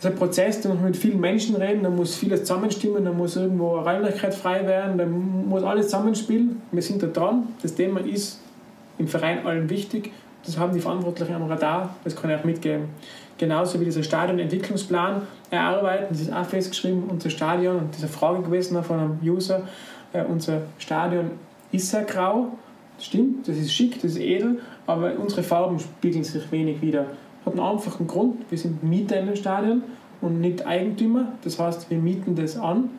[0.00, 3.04] Das ist ein Prozess, da muss man mit vielen Menschen reden, da muss vieles zusammenstimmen,
[3.04, 6.62] da muss irgendwo eine Räumlichkeit frei werden, da muss alles zusammenspielen.
[6.72, 7.48] Wir sind da dran.
[7.60, 8.40] Das Thema ist
[8.96, 10.12] im Verein allen wichtig.
[10.46, 12.86] Das haben die Verantwortlichen am Radar, das kann ich auch mitgeben.
[13.36, 18.82] Genauso wie dieser Stadionentwicklungsplan erarbeiten, das ist auch festgeschrieben, unser Stadion, und diese Frage gewesen
[18.82, 19.62] von einem User,
[20.12, 21.32] äh, unser Stadion
[21.72, 22.52] ist sehr grau,
[22.96, 27.06] das stimmt, das ist schick, das ist edel, aber unsere Farben spiegeln sich wenig wieder
[27.44, 28.36] hat einen einfachen Grund.
[28.50, 29.82] Wir sind Mieter in den Stadien
[30.20, 31.32] und nicht Eigentümer.
[31.42, 32.90] Das heißt, wir mieten das an,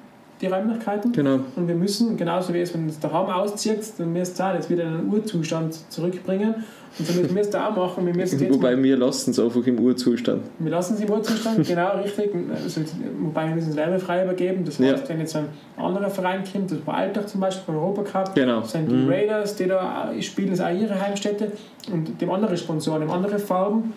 [0.41, 1.11] die Räumlichkeiten.
[1.11, 1.39] Genau.
[1.55, 4.83] Und wir müssen, genauso wie es, wenn es daheim auszieht, dann müsst ihr das wieder
[4.83, 6.55] in einen Urzustand zurückbringen.
[6.99, 8.05] Und so müssen wir es da auch machen.
[8.05, 10.41] Wir müssen wobei wir lassen es einfach im Urzustand.
[10.59, 12.31] Wir lassen es im Urzustand, genau, richtig.
[12.53, 12.81] Also,
[13.21, 14.65] wobei wir müssen es werbefrei übergeben.
[14.65, 15.09] Das heißt, ja.
[15.09, 15.45] wenn jetzt ein
[15.77, 18.63] anderer Verein kommt, das war Alltag zum Beispiel, beim Europacup, genau.
[18.63, 19.09] sind die mhm.
[19.09, 21.53] Raiders, die da spielen, das auch ihre Heimstätte
[21.93, 23.93] und dem andere Sponsoren, dem andere Farben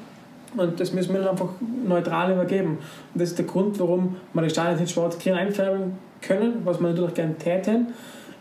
[0.56, 1.48] und das müssen wir einfach
[1.86, 2.78] neutral übergeben.
[3.12, 6.88] Und das ist der Grund, warum wir die Stadien nicht schwarz-grün einfärben können, was wir
[6.88, 7.88] natürlich gerne täten.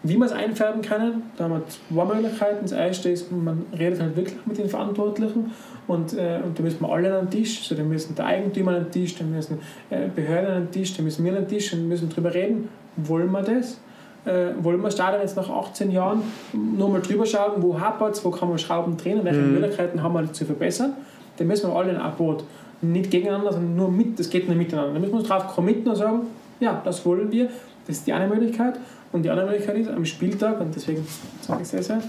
[0.06, 2.60] Wie wir es einfärben können, da haben wir zwei Möglichkeiten.
[2.63, 5.52] Das erste ist, man redet halt wirklich mit den Verantwortlichen
[5.88, 7.60] und, äh, und da müssen wir alle an den Tisch.
[7.62, 10.95] Also da müssen der Eigentümer an den Tisch, da müssen äh, Behörden an den Tisch,
[10.97, 13.80] da müssen wir an den Tisch und müssen darüber reden, wollen wir das?
[14.26, 16.21] Äh, wollen wir Stadion jetzt nach 18 Jahren
[16.54, 19.54] nochmal drüber schauen, wo hapert es, wo kann man Schrauben drehen, welche mhm.
[19.54, 20.93] Möglichkeiten haben wir zu verbessern?
[21.39, 22.43] Den müssen wir alle in ein Boot.
[22.81, 24.93] Nicht gegeneinander, sondern nur mit, das geht nur miteinander.
[24.93, 26.21] Da müssen wir uns drauf committen und sagen,
[26.59, 27.49] ja, das wollen wir.
[27.87, 28.75] Das ist die eine Möglichkeit.
[29.11, 31.05] Und die andere Möglichkeit ist, am Spieltag, und deswegen
[31.39, 32.01] sage ich es sehr,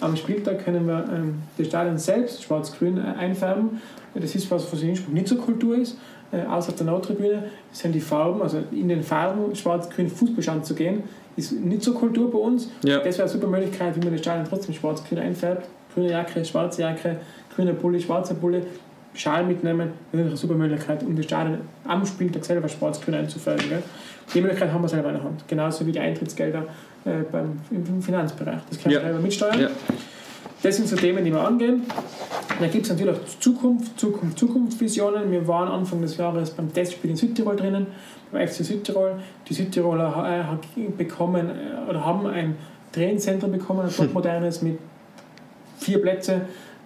[0.00, 3.80] am Spieltag können wir ähm, die Stadion selbst schwarz-grün äh, einfärben.
[4.14, 5.98] Das ist was, was in Innsbruck nicht so Kultur ist.
[6.30, 10.74] Äh, außer der Nordtribüne sind die Farben, also in den Farben schwarz-grün Fußball schauen zu
[10.74, 11.02] gehen,
[11.36, 12.70] ist nicht so Kultur bei uns.
[12.84, 12.98] Ja.
[12.98, 15.68] Das wäre eine super Möglichkeit, wie man das Stadion trotzdem schwarz-grün einfärbt.
[15.92, 17.20] Grüne Jacke, schwarze Jacke,
[17.54, 18.62] grüner Bulle, schwarzer Bulle,
[19.14, 23.68] Schal mitnehmen, das ist eine super Möglichkeit, um das Stadion am Spieltag selber schwarz-grün einzufärben.
[23.68, 23.82] Gell?
[24.32, 25.46] Die Möglichkeit haben wir selber in der Hand.
[25.46, 26.64] Genauso wie die Eintrittsgelder
[27.04, 28.60] äh, beim, im Finanzbereich.
[28.70, 29.04] Das können wir ja.
[29.04, 29.60] selber mitsteuern.
[29.60, 29.68] Ja.
[30.62, 31.82] Das sind so Themen, die wir angehen.
[32.58, 35.30] Da gibt es natürlich auch Zukunft, Zukunft, Zukunftsvisionen.
[35.30, 37.88] Wir waren Anfang des Jahres beim Testspiel in Südtirol drinnen,
[38.30, 39.16] beim FC Südtirol.
[39.48, 42.56] Die Südtiroler äh, bekommen äh, oder haben ein
[42.92, 44.78] Trainingzentrum bekommen, ein modernes mit
[45.78, 46.42] vier Plätze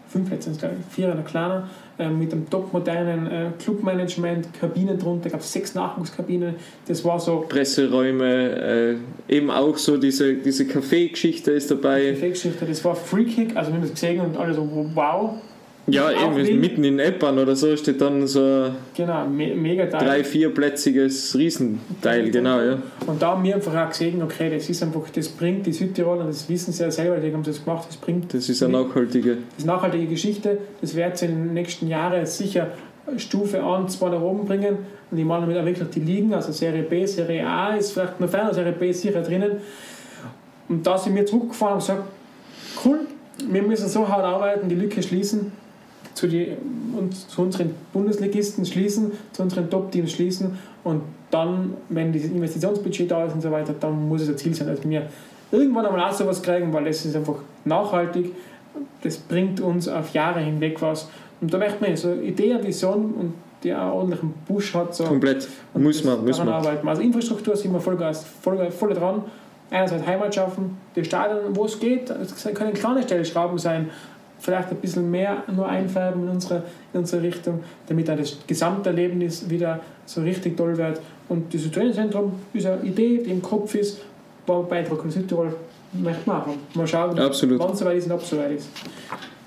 [0.08, 5.30] fünf Plätze, glaube ich, vier oder kleiner, äh, mit einem topmodernen äh, Clubmanagement, Kabinen drunter,
[5.30, 6.54] gab es sechs Nachwuchskabinen,
[6.86, 7.44] das war so...
[7.48, 12.12] Presseräume, äh, eben auch so diese, diese Café-Geschichte ist dabei.
[12.12, 15.34] Café-Geschichte, das war Free Kick, also wir haben das gesehen und alle so, wow,
[15.88, 20.04] ja, eben mitten in Eppern oder so steht dann so ein genau, me mega Teil.
[20.04, 22.78] drei-, vierplätziges Riesenteil, genau, ja.
[23.06, 26.24] Und da haben wir einfach auch gesehen, okay, das ist einfach, das bringt die Südtiroler,
[26.24, 28.34] das wissen sie ja selber, die haben das gemacht, das bringt.
[28.34, 29.36] Das ist eine nachhaltige.
[29.36, 32.72] Das ist eine nachhaltige Geschichte, das wird in den nächsten Jahren sicher
[33.16, 34.78] Stufe 1, 2 nach oben bringen.
[35.10, 38.18] Und ich meine damit auch wirklich die Ligen, also Serie B, Serie A ist vielleicht
[38.18, 39.52] noch ferner, Serie B sicher drinnen.
[40.68, 42.02] Und da sind wir zurückgefahren und gesagt,
[42.84, 43.00] cool,
[43.48, 45.52] wir müssen so hart arbeiten, die Lücke schließen
[46.16, 46.56] zu, die,
[46.96, 53.26] und zu unseren Bundesligisten schließen, zu unseren Top-Teams schließen und dann, wenn dieses Investitionsbudget da
[53.26, 55.02] ist und so weiter, dann muss es ein Ziel sein, dass wir
[55.52, 58.32] irgendwann einmal auch sowas kriegen, weil das ist einfach nachhaltig,
[59.02, 61.08] das bringt uns auf Jahre hinweg was
[61.40, 64.94] Und da möchte man so eine Idee, eine Vision und die auch ordentlichen Busch hat.
[64.94, 65.48] So Komplett.
[65.74, 66.48] Muss man, muss man.
[66.48, 66.88] Arbeiten.
[66.88, 67.98] Also Infrastruktur sind wir voll,
[68.42, 69.22] voll, voll dran.
[69.70, 73.90] Einerseits Heimat schaffen, die Stadien, wo es geht, es können kleine Stellschrauben sein,
[74.38, 79.48] vielleicht ein bisschen mehr nur einfärben in unsere, in unsere Richtung, damit auch das Gesamterlebnis
[79.48, 81.00] wieder so richtig toll wird.
[81.28, 84.00] Und dieses Trainingszentrum ist eine Idee, die im Kopf ist,
[84.46, 85.54] wo Beitrag in Südtirol
[85.92, 86.54] möchte machen.
[86.74, 87.38] Mal schauen, wann es
[87.78, 88.68] soweit ist und ob es soweit ist.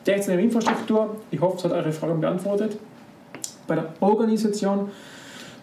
[0.06, 2.78] Der in der Infrastruktur, ich hoffe, es hat eure Fragen beantwortet.
[3.68, 4.90] Bei der Organisation,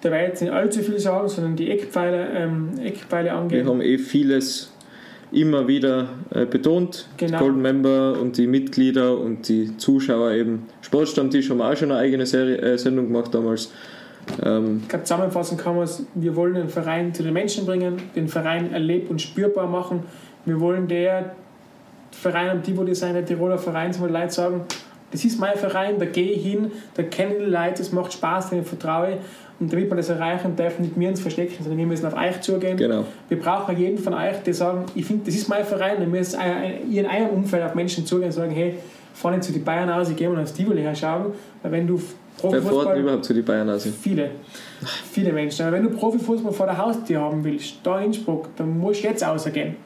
[0.01, 3.65] da werde ich jetzt nicht allzu viel sagen, sondern die Eckpfeile, ähm, Eckpfeile angehen.
[3.65, 4.73] Wir haben eh vieles
[5.33, 7.09] immer wieder äh, betont.
[7.17, 7.39] Genau.
[7.39, 10.67] Golden Member und die Mitglieder und die Zuschauer eben.
[10.83, 13.73] Sportstammtisch haben auch schon eine eigene Serie, äh, Sendung gemacht damals.
[14.45, 17.97] Ähm ich glaube, zusammenfassen kann man es, wir wollen den Verein zu den Menschen bringen,
[18.15, 20.05] den Verein erlebt und spürbar machen.
[20.45, 21.33] Wir wollen der
[22.13, 24.63] Verein am Tivoli sein, der Tiroler Verein, die Leute sagen,
[25.13, 28.51] das ist mein Verein, da gehe ich hin, da kennen die Leute, es macht Spaß,
[28.51, 29.19] denen vertraue
[29.59, 32.41] und damit wir das erreichen, dürfen nicht wir uns verstecken, sondern wir müssen auf euch
[32.41, 32.77] zugehen.
[32.77, 33.05] Genau.
[33.29, 36.39] Wir brauchen jeden von euch, die sagen, ich finde, das ist mein Verein, wir müssen
[36.91, 38.75] in eurem Umfeld auf Menschen zugehen und sagen, hey,
[39.15, 42.01] fahr nicht zu den Bayern aus, ich gehe mal aufs Tivoli herschauen, weil wenn du
[42.39, 42.95] Profifußball...
[42.95, 43.89] Wer überhaupt zu den Bayern aus?
[44.03, 44.31] Viele.
[45.11, 45.65] Viele Menschen.
[45.67, 49.09] Aber wenn du Profifußball vor der Haustür haben willst, da in Innsbruck, dann musst du
[49.09, 49.77] jetzt rausgehen.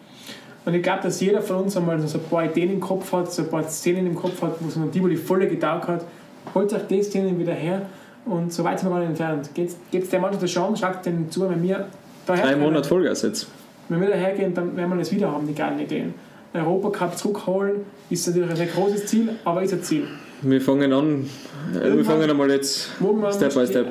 [0.64, 3.32] Und ich glaube, dass jeder von uns einmal so ein paar Ideen im Kopf hat,
[3.32, 6.04] so ein paar Szenen im Kopf hat, wo es einem Tivoli voll getaugt hat.
[6.52, 7.82] Holt euch die Szenen wieder her
[8.24, 9.50] und so weit sind wir gar nicht entfernt.
[9.54, 11.86] Geht es der Mannschaft eine Chance, schaut den zu, wenn wir
[12.26, 13.48] daher Drei Monate Vollgas jetzt.
[13.88, 16.14] Wenn wir dahergehen, dann werden wir das wieder haben, die geilen Ideen.
[16.54, 20.06] Europacup zurückholen ist natürlich ein sehr großes Ziel, aber ist ein Ziel.
[20.42, 21.28] Wir fangen an,
[21.74, 22.90] irgendwann wir fangen einmal jetzt
[23.32, 23.86] Step by Step.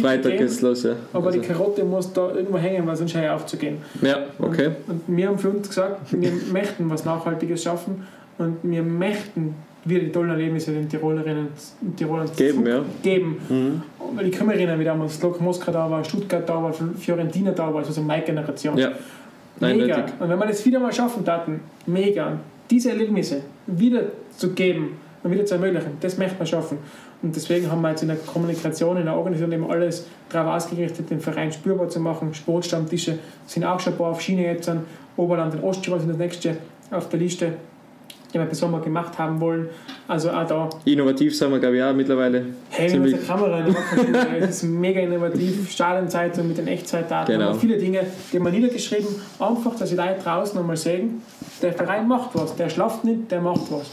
[0.00, 0.96] Freitag geht's los, ja.
[1.12, 1.40] Aber also.
[1.40, 3.78] die Karotte muss da irgendwo hängen, weil sonst hör aufzugehen.
[4.02, 4.72] Ja, okay.
[4.88, 8.06] Und, und wir haben für uns gesagt, wir möchten was Nachhaltiges schaffen
[8.38, 11.48] und wir möchten wieder die tollen Erlebnisse den Tirolerinnen
[11.80, 12.66] und Tirolern geben.
[12.66, 12.84] Ja.
[13.02, 13.36] geben.
[13.48, 13.82] Mhm.
[14.14, 17.52] Weil ich kann mich erinnern, wie damals Lok Moskau da war, Stuttgart da war, Fiorentina
[17.52, 18.76] da war, also meine Generation.
[18.78, 18.92] Ja.
[19.60, 19.96] Mega.
[19.96, 20.14] Eindeutig.
[20.20, 22.38] Und wenn wir das wieder mal schaffen taten, mega.
[22.70, 24.04] diese Erlebnisse wieder
[24.36, 26.78] zu geben und wieder zu ermöglichen, das möchte man schaffen.
[27.22, 31.10] Und deswegen haben wir jetzt in der Kommunikation, in der Organisation eben alles darauf ausgerichtet,
[31.10, 32.34] den Verein spürbar zu machen.
[32.34, 34.84] Sportstammtische sind auch schon ein paar auf Schiene jetzt an.
[35.16, 36.56] Oberland und Osttirol sind das nächste
[36.90, 37.52] auf der Liste
[38.32, 39.68] die wir bis Sommer gemacht haben wollen.
[40.08, 40.70] Also auch da.
[40.84, 42.46] Innovativ sind wir, glaube ich, auch mittlerweile.
[42.70, 45.70] Hey, mit der Kamera in der ist mega innovativ.
[45.70, 47.38] Stadionzeitung mit den Echtzeitdaten.
[47.38, 47.54] Genau.
[47.54, 49.08] viele Dinge, die haben wir niedergeschrieben.
[49.38, 51.22] Einfach, dass die Leute draußen einmal sehen,
[51.60, 52.56] der Verein macht was.
[52.56, 53.90] Der schlaft nicht, der macht was.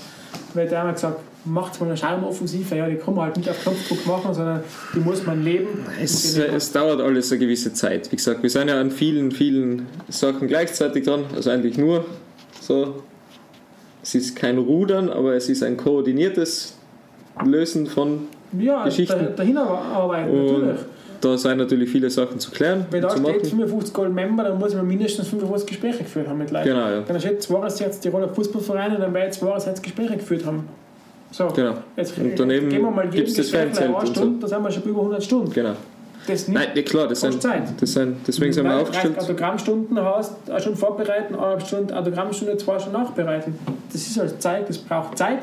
[0.53, 3.61] Weil der haben gesagt, macht mal eine Schaumoffensive, ja, die kann man halt nicht auf
[3.63, 5.85] Knopfdruck machen, sondern die muss man leben.
[6.01, 8.11] Es, es dauert alles eine gewisse Zeit.
[8.11, 12.05] Wie gesagt, wir sind ja an vielen, vielen Sachen gleichzeitig dran, also eigentlich nur
[12.61, 13.03] so
[14.01, 16.75] es ist kein Rudern, aber es ist ein koordiniertes
[17.45, 19.19] Lösen von ja, Geschichten.
[19.21, 20.79] Ja, dahin arbeiten, natürlich.
[21.21, 22.85] Da sind natürlich viele Sachen zu klären.
[22.91, 23.43] Wenn da steht machen.
[23.43, 26.69] 55 Gold Member, dann muss man mindestens 55 Gespräche geführt haben mit Leuten.
[26.69, 27.01] Genau, ja.
[27.01, 27.45] Dann steht
[27.79, 30.67] jetzt Tiroler Fußballvereine, dann werde ich zwei Gespräche geführt haben.
[31.31, 31.73] So, genau.
[31.97, 33.91] Jetzt und daneben gehen wir mal gibt es das Fanzelt.
[34.07, 34.41] Stunde, so.
[34.41, 35.51] Da sind wir schon über 100 Stunden.
[35.51, 35.75] Genau
[36.29, 36.75] das nicht.
[36.75, 37.63] Nein, klar, das sind, Zeit.
[37.79, 39.15] Das sind, deswegen sind wir aufgestellt.
[39.15, 43.57] Wenn du Autogrammstunden hast, auch schon vorbereiten, eineinhalb Stunden Autogrammstunde, zwei schon nachbereiten.
[43.91, 45.39] Das ist halt Zeit, das braucht Zeit,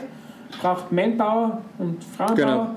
[0.61, 2.37] braucht Manpower und Frauenpower.
[2.37, 2.71] Genau.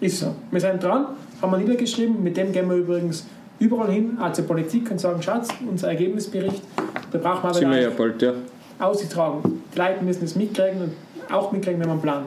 [0.00, 0.34] Ist so.
[0.50, 1.06] Wir sind dran,
[1.40, 3.26] haben wir niedergeschrieben, mit dem gehen wir übrigens
[3.58, 6.62] überall hin, auch zur Politik und sagen, Schatz, unser Ergebnisbericht,
[7.10, 8.32] da brauchen wir aber Sind wir ja bald, ja.
[8.78, 9.62] ausgetragen.
[9.74, 12.24] Die Leute müssen es mitkriegen und auch mitkriegen, wenn wir einen Plan.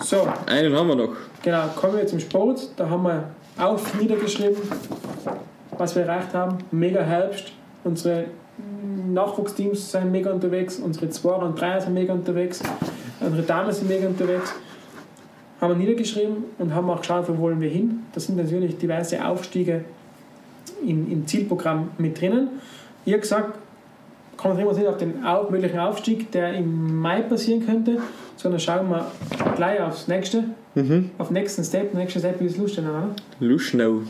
[0.00, 0.26] So.
[0.46, 1.12] Einen haben wir noch.
[1.42, 2.70] Genau, kommen wir zum Sport.
[2.76, 3.24] Da haben wir
[3.58, 4.56] auch niedergeschrieben,
[5.78, 6.58] was wir erreicht haben.
[6.70, 7.52] Mega Herbst.
[7.84, 8.26] Unsere
[9.12, 12.62] Nachwuchsteams sind mega unterwegs, unsere Zweier und Dreier sind mega unterwegs,
[13.20, 14.54] unsere Damen sind mega unterwegs.
[15.60, 18.04] Haben wir niedergeschrieben und haben auch geschaut, wo wollen wir hin.
[18.12, 19.84] Da sind natürlich diverse Aufstiege
[20.84, 22.48] im, im Zielprogramm mit drinnen.
[23.06, 23.58] Habe gesagt,
[24.36, 27.98] konzentrieren wir uns nicht auf den möglichen Aufstieg, der im Mai passieren könnte,
[28.36, 29.06] sondern schauen wir
[29.54, 30.44] gleich aufs nächste.
[30.74, 31.10] Mhm.
[31.18, 31.92] Auf nächsten Step.
[31.92, 33.14] Der nächste Step ist Lustenau, oder?
[33.40, 34.00] Lustenau.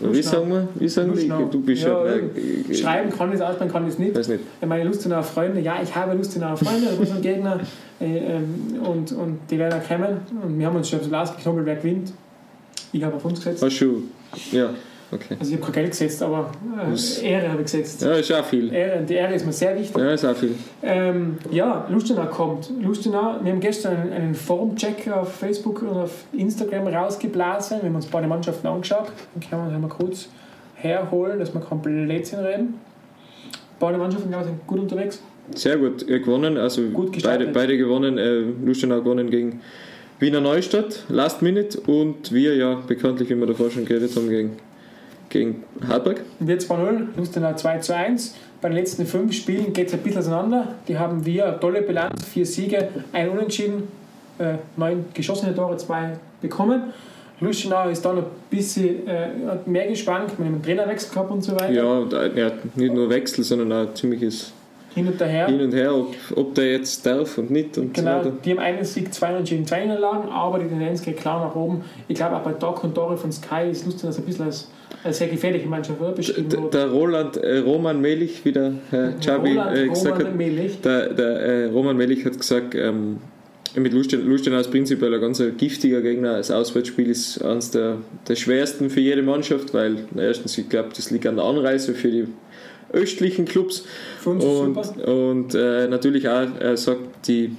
[0.00, 0.68] Wie sagen wir?
[0.74, 1.44] Wie sagen Lustenau.
[1.50, 4.14] Du bist ja, ja Schreiben kann ich es, aussprechen kann ich es nicht.
[4.14, 4.44] Weiß nicht.
[4.66, 7.60] Meine Lustenauer Freunde, ja, ich habe Lustenauer Freunde, das sind Gegner.
[8.00, 10.18] Äh, ähm, und, und die werden auch kommen.
[10.42, 12.12] Und wir haben uns schon so ausgeknobbelt, wer gewinnt.
[12.92, 13.62] Ich habe auf uns gesetzt.
[13.62, 14.04] Hast du?
[14.52, 14.70] Ja.
[15.10, 15.36] Okay.
[15.38, 18.02] Also ich habe kein Geld gesetzt, aber äh, Ehre habe ich gesetzt.
[18.02, 18.72] Ja, ist auch viel.
[18.72, 19.96] Ehre, die Ehre ist mir sehr wichtig.
[19.96, 20.54] Ja, ist auch viel.
[20.82, 22.70] Ähm, ja, Lustenau kommt.
[22.82, 27.78] Lustenau, wir haben gestern einen, einen Formcheck auf Facebook und auf Instagram rausgeblasen.
[27.80, 29.06] Wir haben uns beide Mannschaften angeschaut.
[29.34, 30.28] Dann können wir uns mal kurz
[30.74, 32.74] herholen, dass wir komplett reden.
[33.80, 35.22] Beide Mannschaften glaube ich, sind gut unterwegs.
[35.54, 38.18] Sehr gut gewonnen, also gut beide, beide gewonnen.
[38.18, 39.60] Äh, Lustenau gewonnen gegen
[40.20, 44.56] Wiener Neustadt, Last Minute und wir ja bekanntlich, wie wir davor schon geredet haben, gegen,
[45.28, 46.22] gegen Hartberg.
[46.40, 48.34] Wir 2-0, Lustenau 2 zu 1.
[48.60, 50.74] Bei den letzten fünf Spielen geht es ein bisschen auseinander.
[50.88, 53.88] Die haben wir eine tolle Bilanz, vier Siege, ein Unentschieden,
[54.38, 56.92] äh, neun geschossene Tore, zwei bekommen.
[57.40, 59.28] Lustenau ist da noch ein bisschen äh,
[59.66, 61.70] mehr gespannt, mit einem Trainerwechsel gehabt und so weiter.
[61.70, 64.52] Ja, ja nicht nur Wechsel, sondern auch ziemliches
[64.94, 65.46] hin und her.
[65.46, 67.78] Hin und her, ob, ob der jetzt darf und nicht.
[67.78, 71.18] Und genau, so die haben einen Sieg, zwei Unentschieden, zwei Niederlagen, aber die Tendenz geht
[71.18, 71.84] klar nach oben.
[72.08, 74.68] Ich glaube auch bei Doc und Tore von Sky ist Lustenau ein bisschen als,
[75.04, 79.56] als sehr gefährliche Mannschaft beschrieben Der, der Roland, äh, Roman Melich, wie der Herr Chabi
[79.56, 83.18] äh, gesagt Roman hat, der, der äh, Roman Melich hat gesagt, ähm,
[83.76, 86.38] mit Lustenau ist prinzipiell ein ganz giftiger Gegner.
[86.38, 91.10] Das Auswärtsspiel ist eines der, der schwersten für jede Mannschaft, weil erstens, ich glaube, das
[91.10, 92.26] liegt an der Anreise für die
[92.92, 93.84] östlichen Clubs.
[94.24, 97.56] und und äh, natürlich auch, er sagt, die,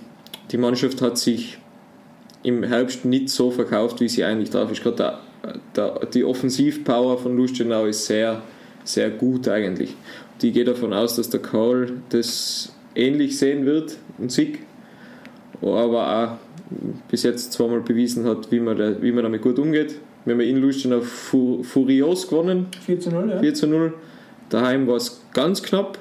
[0.51, 1.59] die Mannschaft hat sich
[2.43, 4.81] im Herbst nicht so verkauft, wie sie eigentlich drauf ist.
[4.81, 5.19] Gerade der,
[6.13, 8.41] die Offensivpower von Lustenau ist sehr,
[8.83, 9.95] sehr gut eigentlich.
[10.41, 14.59] Die geht davon aus, dass der Karl das ähnlich sehen wird und Sieg,
[15.61, 19.95] aber auch bis jetzt zweimal bewiesen hat, wie man, da, wie man damit gut umgeht.
[20.25, 22.67] Wir haben in Lustenau furios gewonnen.
[22.85, 23.39] 4 zu 0, ja.
[23.39, 23.93] 4 zu 0.
[24.49, 25.97] Daheim war es ganz knapp,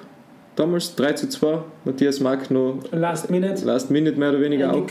[0.56, 1.62] damals 3 zu 2.
[1.84, 4.86] Matthias Mack noch Last Minute, Last Minute mehr oder weniger auch.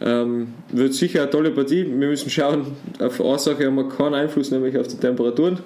[0.00, 1.84] Ähm, wird sicher eine tolle Partie.
[1.84, 2.66] Wir müssen schauen,
[3.00, 5.58] auf Ursache haben wir keinen Einfluss, nämlich auf die Temperaturen.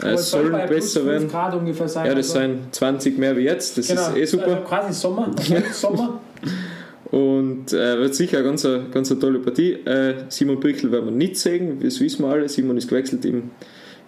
[0.00, 1.28] es soll besser werden.
[1.28, 2.40] Grad ungefähr sein, ja, das also.
[2.40, 3.76] sind 20 mehr wie jetzt.
[3.76, 4.46] Das genau, ist eh super.
[4.46, 5.30] Also quasi Sommer.
[5.72, 6.20] Sommer.
[7.10, 9.72] Und äh, wird sicher eine ganz, ganz eine tolle Partie.
[9.72, 12.48] Äh, Simon Brickel werden wir nicht sehen, das wissen wir alle.
[12.48, 13.50] Simon ist gewechselt im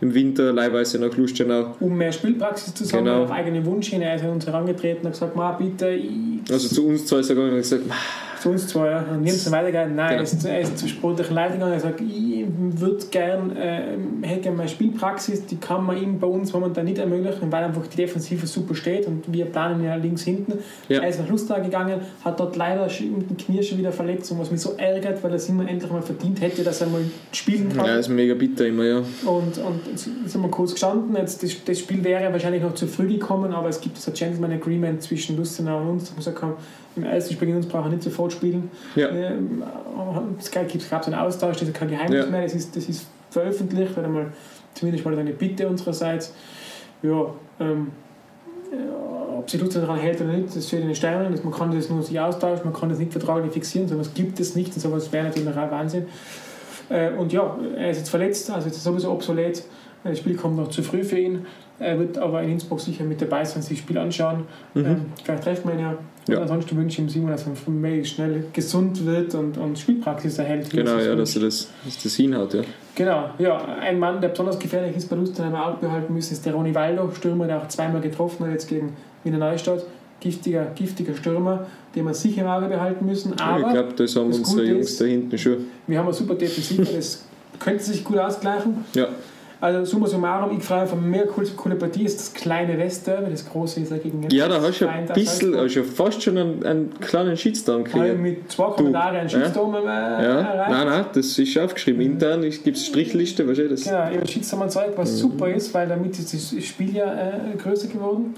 [0.00, 1.74] im Winter leihweise nach Lustenau.
[1.80, 3.24] Um mehr Spielpraxis zu sammeln, genau.
[3.24, 4.02] auf eigenen Wunsch hin.
[4.02, 5.90] Er ist an uns herangetreten und gesagt, Ma, bitte.
[5.90, 7.82] Ich also zu uns zwei ist er gegangen und gesagt,
[8.40, 8.98] zu uns zwei, ja.
[9.00, 9.96] Und wir haben weitergegangen.
[9.96, 10.18] Nein, genau.
[10.18, 11.72] er, ist, er ist zur sportlichen Leitung gegangen.
[11.74, 16.26] Er sagt, ich würde gerne, äh, hätte gerne meine Spielpraxis, die kann man ihm bei
[16.26, 20.22] uns momentan nicht ermöglichen, weil einfach die Defensive super steht und wir planen ja links
[20.22, 20.54] hinten.
[20.88, 21.02] Ja.
[21.02, 24.38] Er ist nach Lustenau gegangen, hat dort leider mit dem Knie schon wieder verletzt und
[24.38, 27.02] was mich so ärgert, weil er es immer endlich mal verdient hätte, dass er mal
[27.32, 27.86] spielen kann.
[27.86, 28.98] Ja, ist mega bitter immer, ja.
[28.98, 31.14] Und, und jetzt sind wir kurz gestanden.
[31.16, 34.14] Jetzt, das, das Spiel wäre wahrscheinlich noch zu früh gekommen, aber es gibt so ein
[34.14, 36.10] Gentleman Agreement zwischen Lustenau und uns.
[36.10, 36.56] Da muss er kommen
[36.98, 38.70] im ersten Spiel gegen uns braucht er nicht sofort spielen.
[38.94, 39.08] Ja.
[40.38, 42.30] Es gab einen Austausch, das ist kein Geheimnis ja.
[42.30, 44.26] mehr, das ist, das ist veröffentlicht, oder mal,
[44.74, 46.34] zumindest mal eine Bitte unsererseits.
[47.02, 47.26] Ja,
[47.60, 47.88] ähm,
[49.38, 51.38] ob sich Lutz daran hält oder nicht, das steht in den Sternen.
[51.42, 54.40] Man kann das nur sich austauschen, man kann das nicht vertraglich fixieren, sondern es gibt
[54.40, 56.06] es nicht und sowas wäre natürlich auch Wahnsinn.
[56.88, 59.64] Äh, und ja, er ist jetzt verletzt, also ist sowieso obsolet.
[60.04, 61.46] Das Spiel kommt noch zu früh für ihn.
[61.80, 64.44] Er wird aber in Innsbruck sicher mit dabei sein, sich das Spiel anschauen.
[64.74, 64.84] Mhm.
[64.84, 65.98] Ähm, vielleicht treffen wir ihn ja.
[66.28, 66.40] ja.
[66.40, 70.38] ansonsten wünsche ich ihm Simon, dass er von May schnell gesund wird und, und Spielpraxis
[70.38, 70.70] erhält.
[70.70, 72.54] Genau, ja, dass er das, dass das hinhaut.
[72.54, 72.62] Ja.
[72.94, 73.64] Genau, ja.
[73.80, 77.10] Ein Mann, der besonders gefährlich ist bei Lustenheim auch behalten müssen, ist der Ronny Waldo,
[77.12, 79.84] Stürmer, der auch zweimal getroffen hat, jetzt gegen Wiener Neustadt.
[80.20, 83.38] Giftiger, giftiger Stürmer, den wir sicher im Auge behalten müssen.
[83.38, 85.58] Aber ich glaube, das haben das unsere Jungs ist, da hinten schon.
[85.86, 87.24] Wir haben eine super Defensive, das
[87.60, 88.84] könnte sich gut ausgleichen.
[88.94, 89.06] Ja.
[89.60, 92.04] Also summa summarum, ich freue mich auf eine mega coole, coole Partie.
[92.04, 95.82] ist das kleine Westderby, das große ist gegen Ja, da hast du ein bisschen, also
[95.82, 98.20] fast schon einen, einen kleinen Shitstorm gekriegt.
[98.20, 99.80] mit zwei Kommentaren einen Shitstorm ja.
[99.80, 100.40] Äh, ja.
[100.40, 100.70] Erreicht.
[100.70, 102.00] Nein, nein, das ist aufgeschrieben.
[102.02, 103.84] Intern gibt es Strichliste, weißt du das?
[103.84, 105.16] Genau, ich habe Shitstorm erzeugt, was mhm.
[105.16, 108.34] super ist, weil damit ist das Spiel ja äh, größer geworden.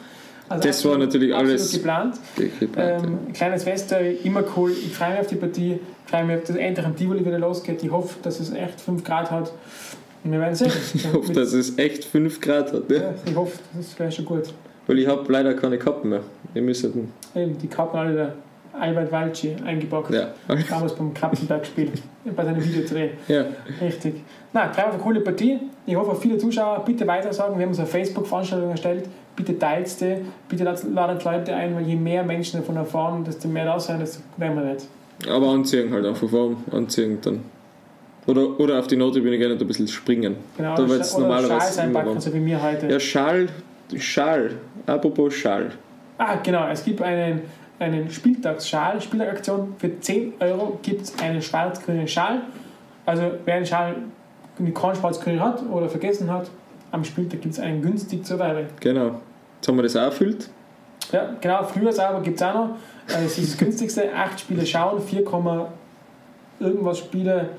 [0.49, 2.17] Also das war natürlich alles geplant.
[2.35, 3.33] geplant ähm, ja.
[3.35, 4.73] Kleines Westderby, immer cool.
[4.73, 5.79] Ich freue mich auf die Partie.
[6.05, 7.85] Ich freue mich, dass endlich am Tivoli wieder losgeht.
[7.85, 9.53] Ich hoffe, dass es echt 5 Grad hat.
[10.25, 10.73] Wir werden sehen.
[10.95, 12.91] ich hoffe, dass es echt 5 Grad hat.
[12.91, 12.97] Ja.
[12.97, 14.53] ja ich hoffe, das wäre schon gut.
[14.87, 16.23] Weil ich habe leider keine Kappen mehr.
[16.53, 18.35] Wir müssen Eben, die Kappen alle der
[18.73, 20.13] Albert Walci eingepackt.
[20.13, 20.31] Ja.
[20.69, 21.93] Damals beim Kappenberg-Spiel,
[22.37, 23.11] bei seinem Videodreh.
[23.29, 23.45] Ja.
[23.81, 24.17] Richtig.
[24.53, 25.59] Na, drei eine coole Partie.
[25.87, 27.57] Ich hoffe, viele Zuschauer bitte weitersagen.
[27.57, 29.09] Wir haben uns eine Facebook-Veranstaltung erstellt.
[29.37, 30.17] Bitte teilt die.
[30.49, 34.21] Bitte ladet Leute ein, weil je mehr Menschen davon erfahren, desto mehr da sein, desto
[34.37, 34.87] werden wir nicht.
[35.29, 36.57] Aber anziehen halt einfach warm.
[36.71, 37.41] Anziehen dann.
[38.27, 40.37] Oder, oder auf die Nottribüne gehen und ein bisschen springen.
[40.57, 42.87] Genau, da wird es normalerweise Schal einpacken, so wie mir heute.
[42.89, 43.49] Ja, Schal,
[43.97, 44.53] Schal.
[44.87, 45.71] Apropos Schal.
[46.19, 47.43] Ah, genau, es gibt einen,
[47.79, 49.75] einen Spieltagsschal, Spieltagaktion.
[49.79, 52.43] Für 10 Euro gibt es einen schwarz-grünen Schal.
[53.07, 53.97] Also wer einen Schal
[54.75, 56.51] keinen schwarz-grün hat oder vergessen hat,
[56.93, 58.67] am Spieltag gibt es einen günstig zur Weile.
[58.81, 59.21] Genau.
[59.57, 60.51] Jetzt haben wir das auch erfüllt.
[61.13, 62.77] Ja, genau, früher sauber gibt es auch noch.
[63.07, 64.15] Das ist das günstigste.
[64.15, 65.25] 8 Spiele schauen, 4,
[66.61, 67.51] irgendwas Spiele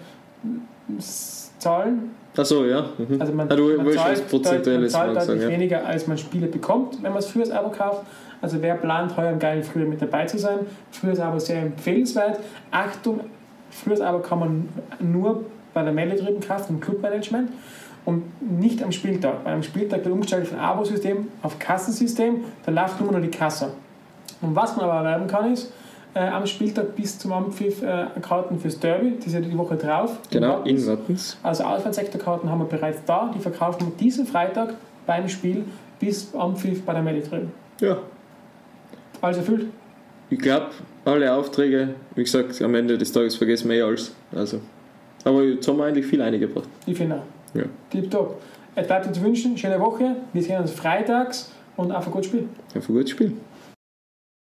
[1.60, 2.12] zahlen.
[2.36, 2.86] Achso, ja.
[2.98, 3.22] Mhm.
[3.22, 5.50] Also man, du man zahlt, prozentuelles man zahlt deutlich ja.
[5.50, 8.04] weniger, als man Spiele bekommt, wenn man es fürs Abo kauft.
[8.42, 10.60] Also wer plant, heuer im geilen Frühjahr mit dabei zu sein?
[10.92, 12.39] Früher ist aber sehr empfehlenswert.
[12.72, 13.22] Achtung,
[13.70, 14.70] Früher aber kann man
[15.00, 17.50] nur bei der Meldetrieben kaufen, im Clubmanagement
[18.06, 19.44] und nicht am Spieltag.
[19.44, 23.72] Bei einem Spieltag wird umgestellt von Abo-System auf Kassensystem, da läuft nur noch die Kasse.
[24.42, 25.72] Und was man aber erwerben kann, ist
[26.14, 30.18] äh, am Spieltag bis zum Ampfiff äh, Karten fürs Derby, die sind die Woche drauf.
[30.30, 31.38] Genau, in Wattens.
[31.43, 35.64] Also Auswärtssektorkarten haben wir bereits da, die verkaufen wir diesen Freitag beim Spiel
[35.99, 37.51] bis Ampfiff bei der Meldetrieben.
[37.80, 37.97] Ja.
[39.22, 39.68] Alles erfüllt?
[40.30, 40.68] Ich glaube,
[41.05, 44.14] alle Aufträge, wie gesagt, am Ende des Tages vergessen wir eh alles.
[44.34, 44.59] Also.
[45.24, 46.68] Aber jetzt haben wir eigentlich viel eingebracht.
[46.86, 47.57] Ich finde auch.
[47.57, 47.64] Ja.
[47.89, 48.41] Tipptopp.
[48.76, 50.16] Es bleibt uns wünschen, schöne Woche.
[50.32, 52.47] Wir sehen uns freitags und auf ein gutes Spiel.
[52.76, 53.34] Auf ein gutes Spiel.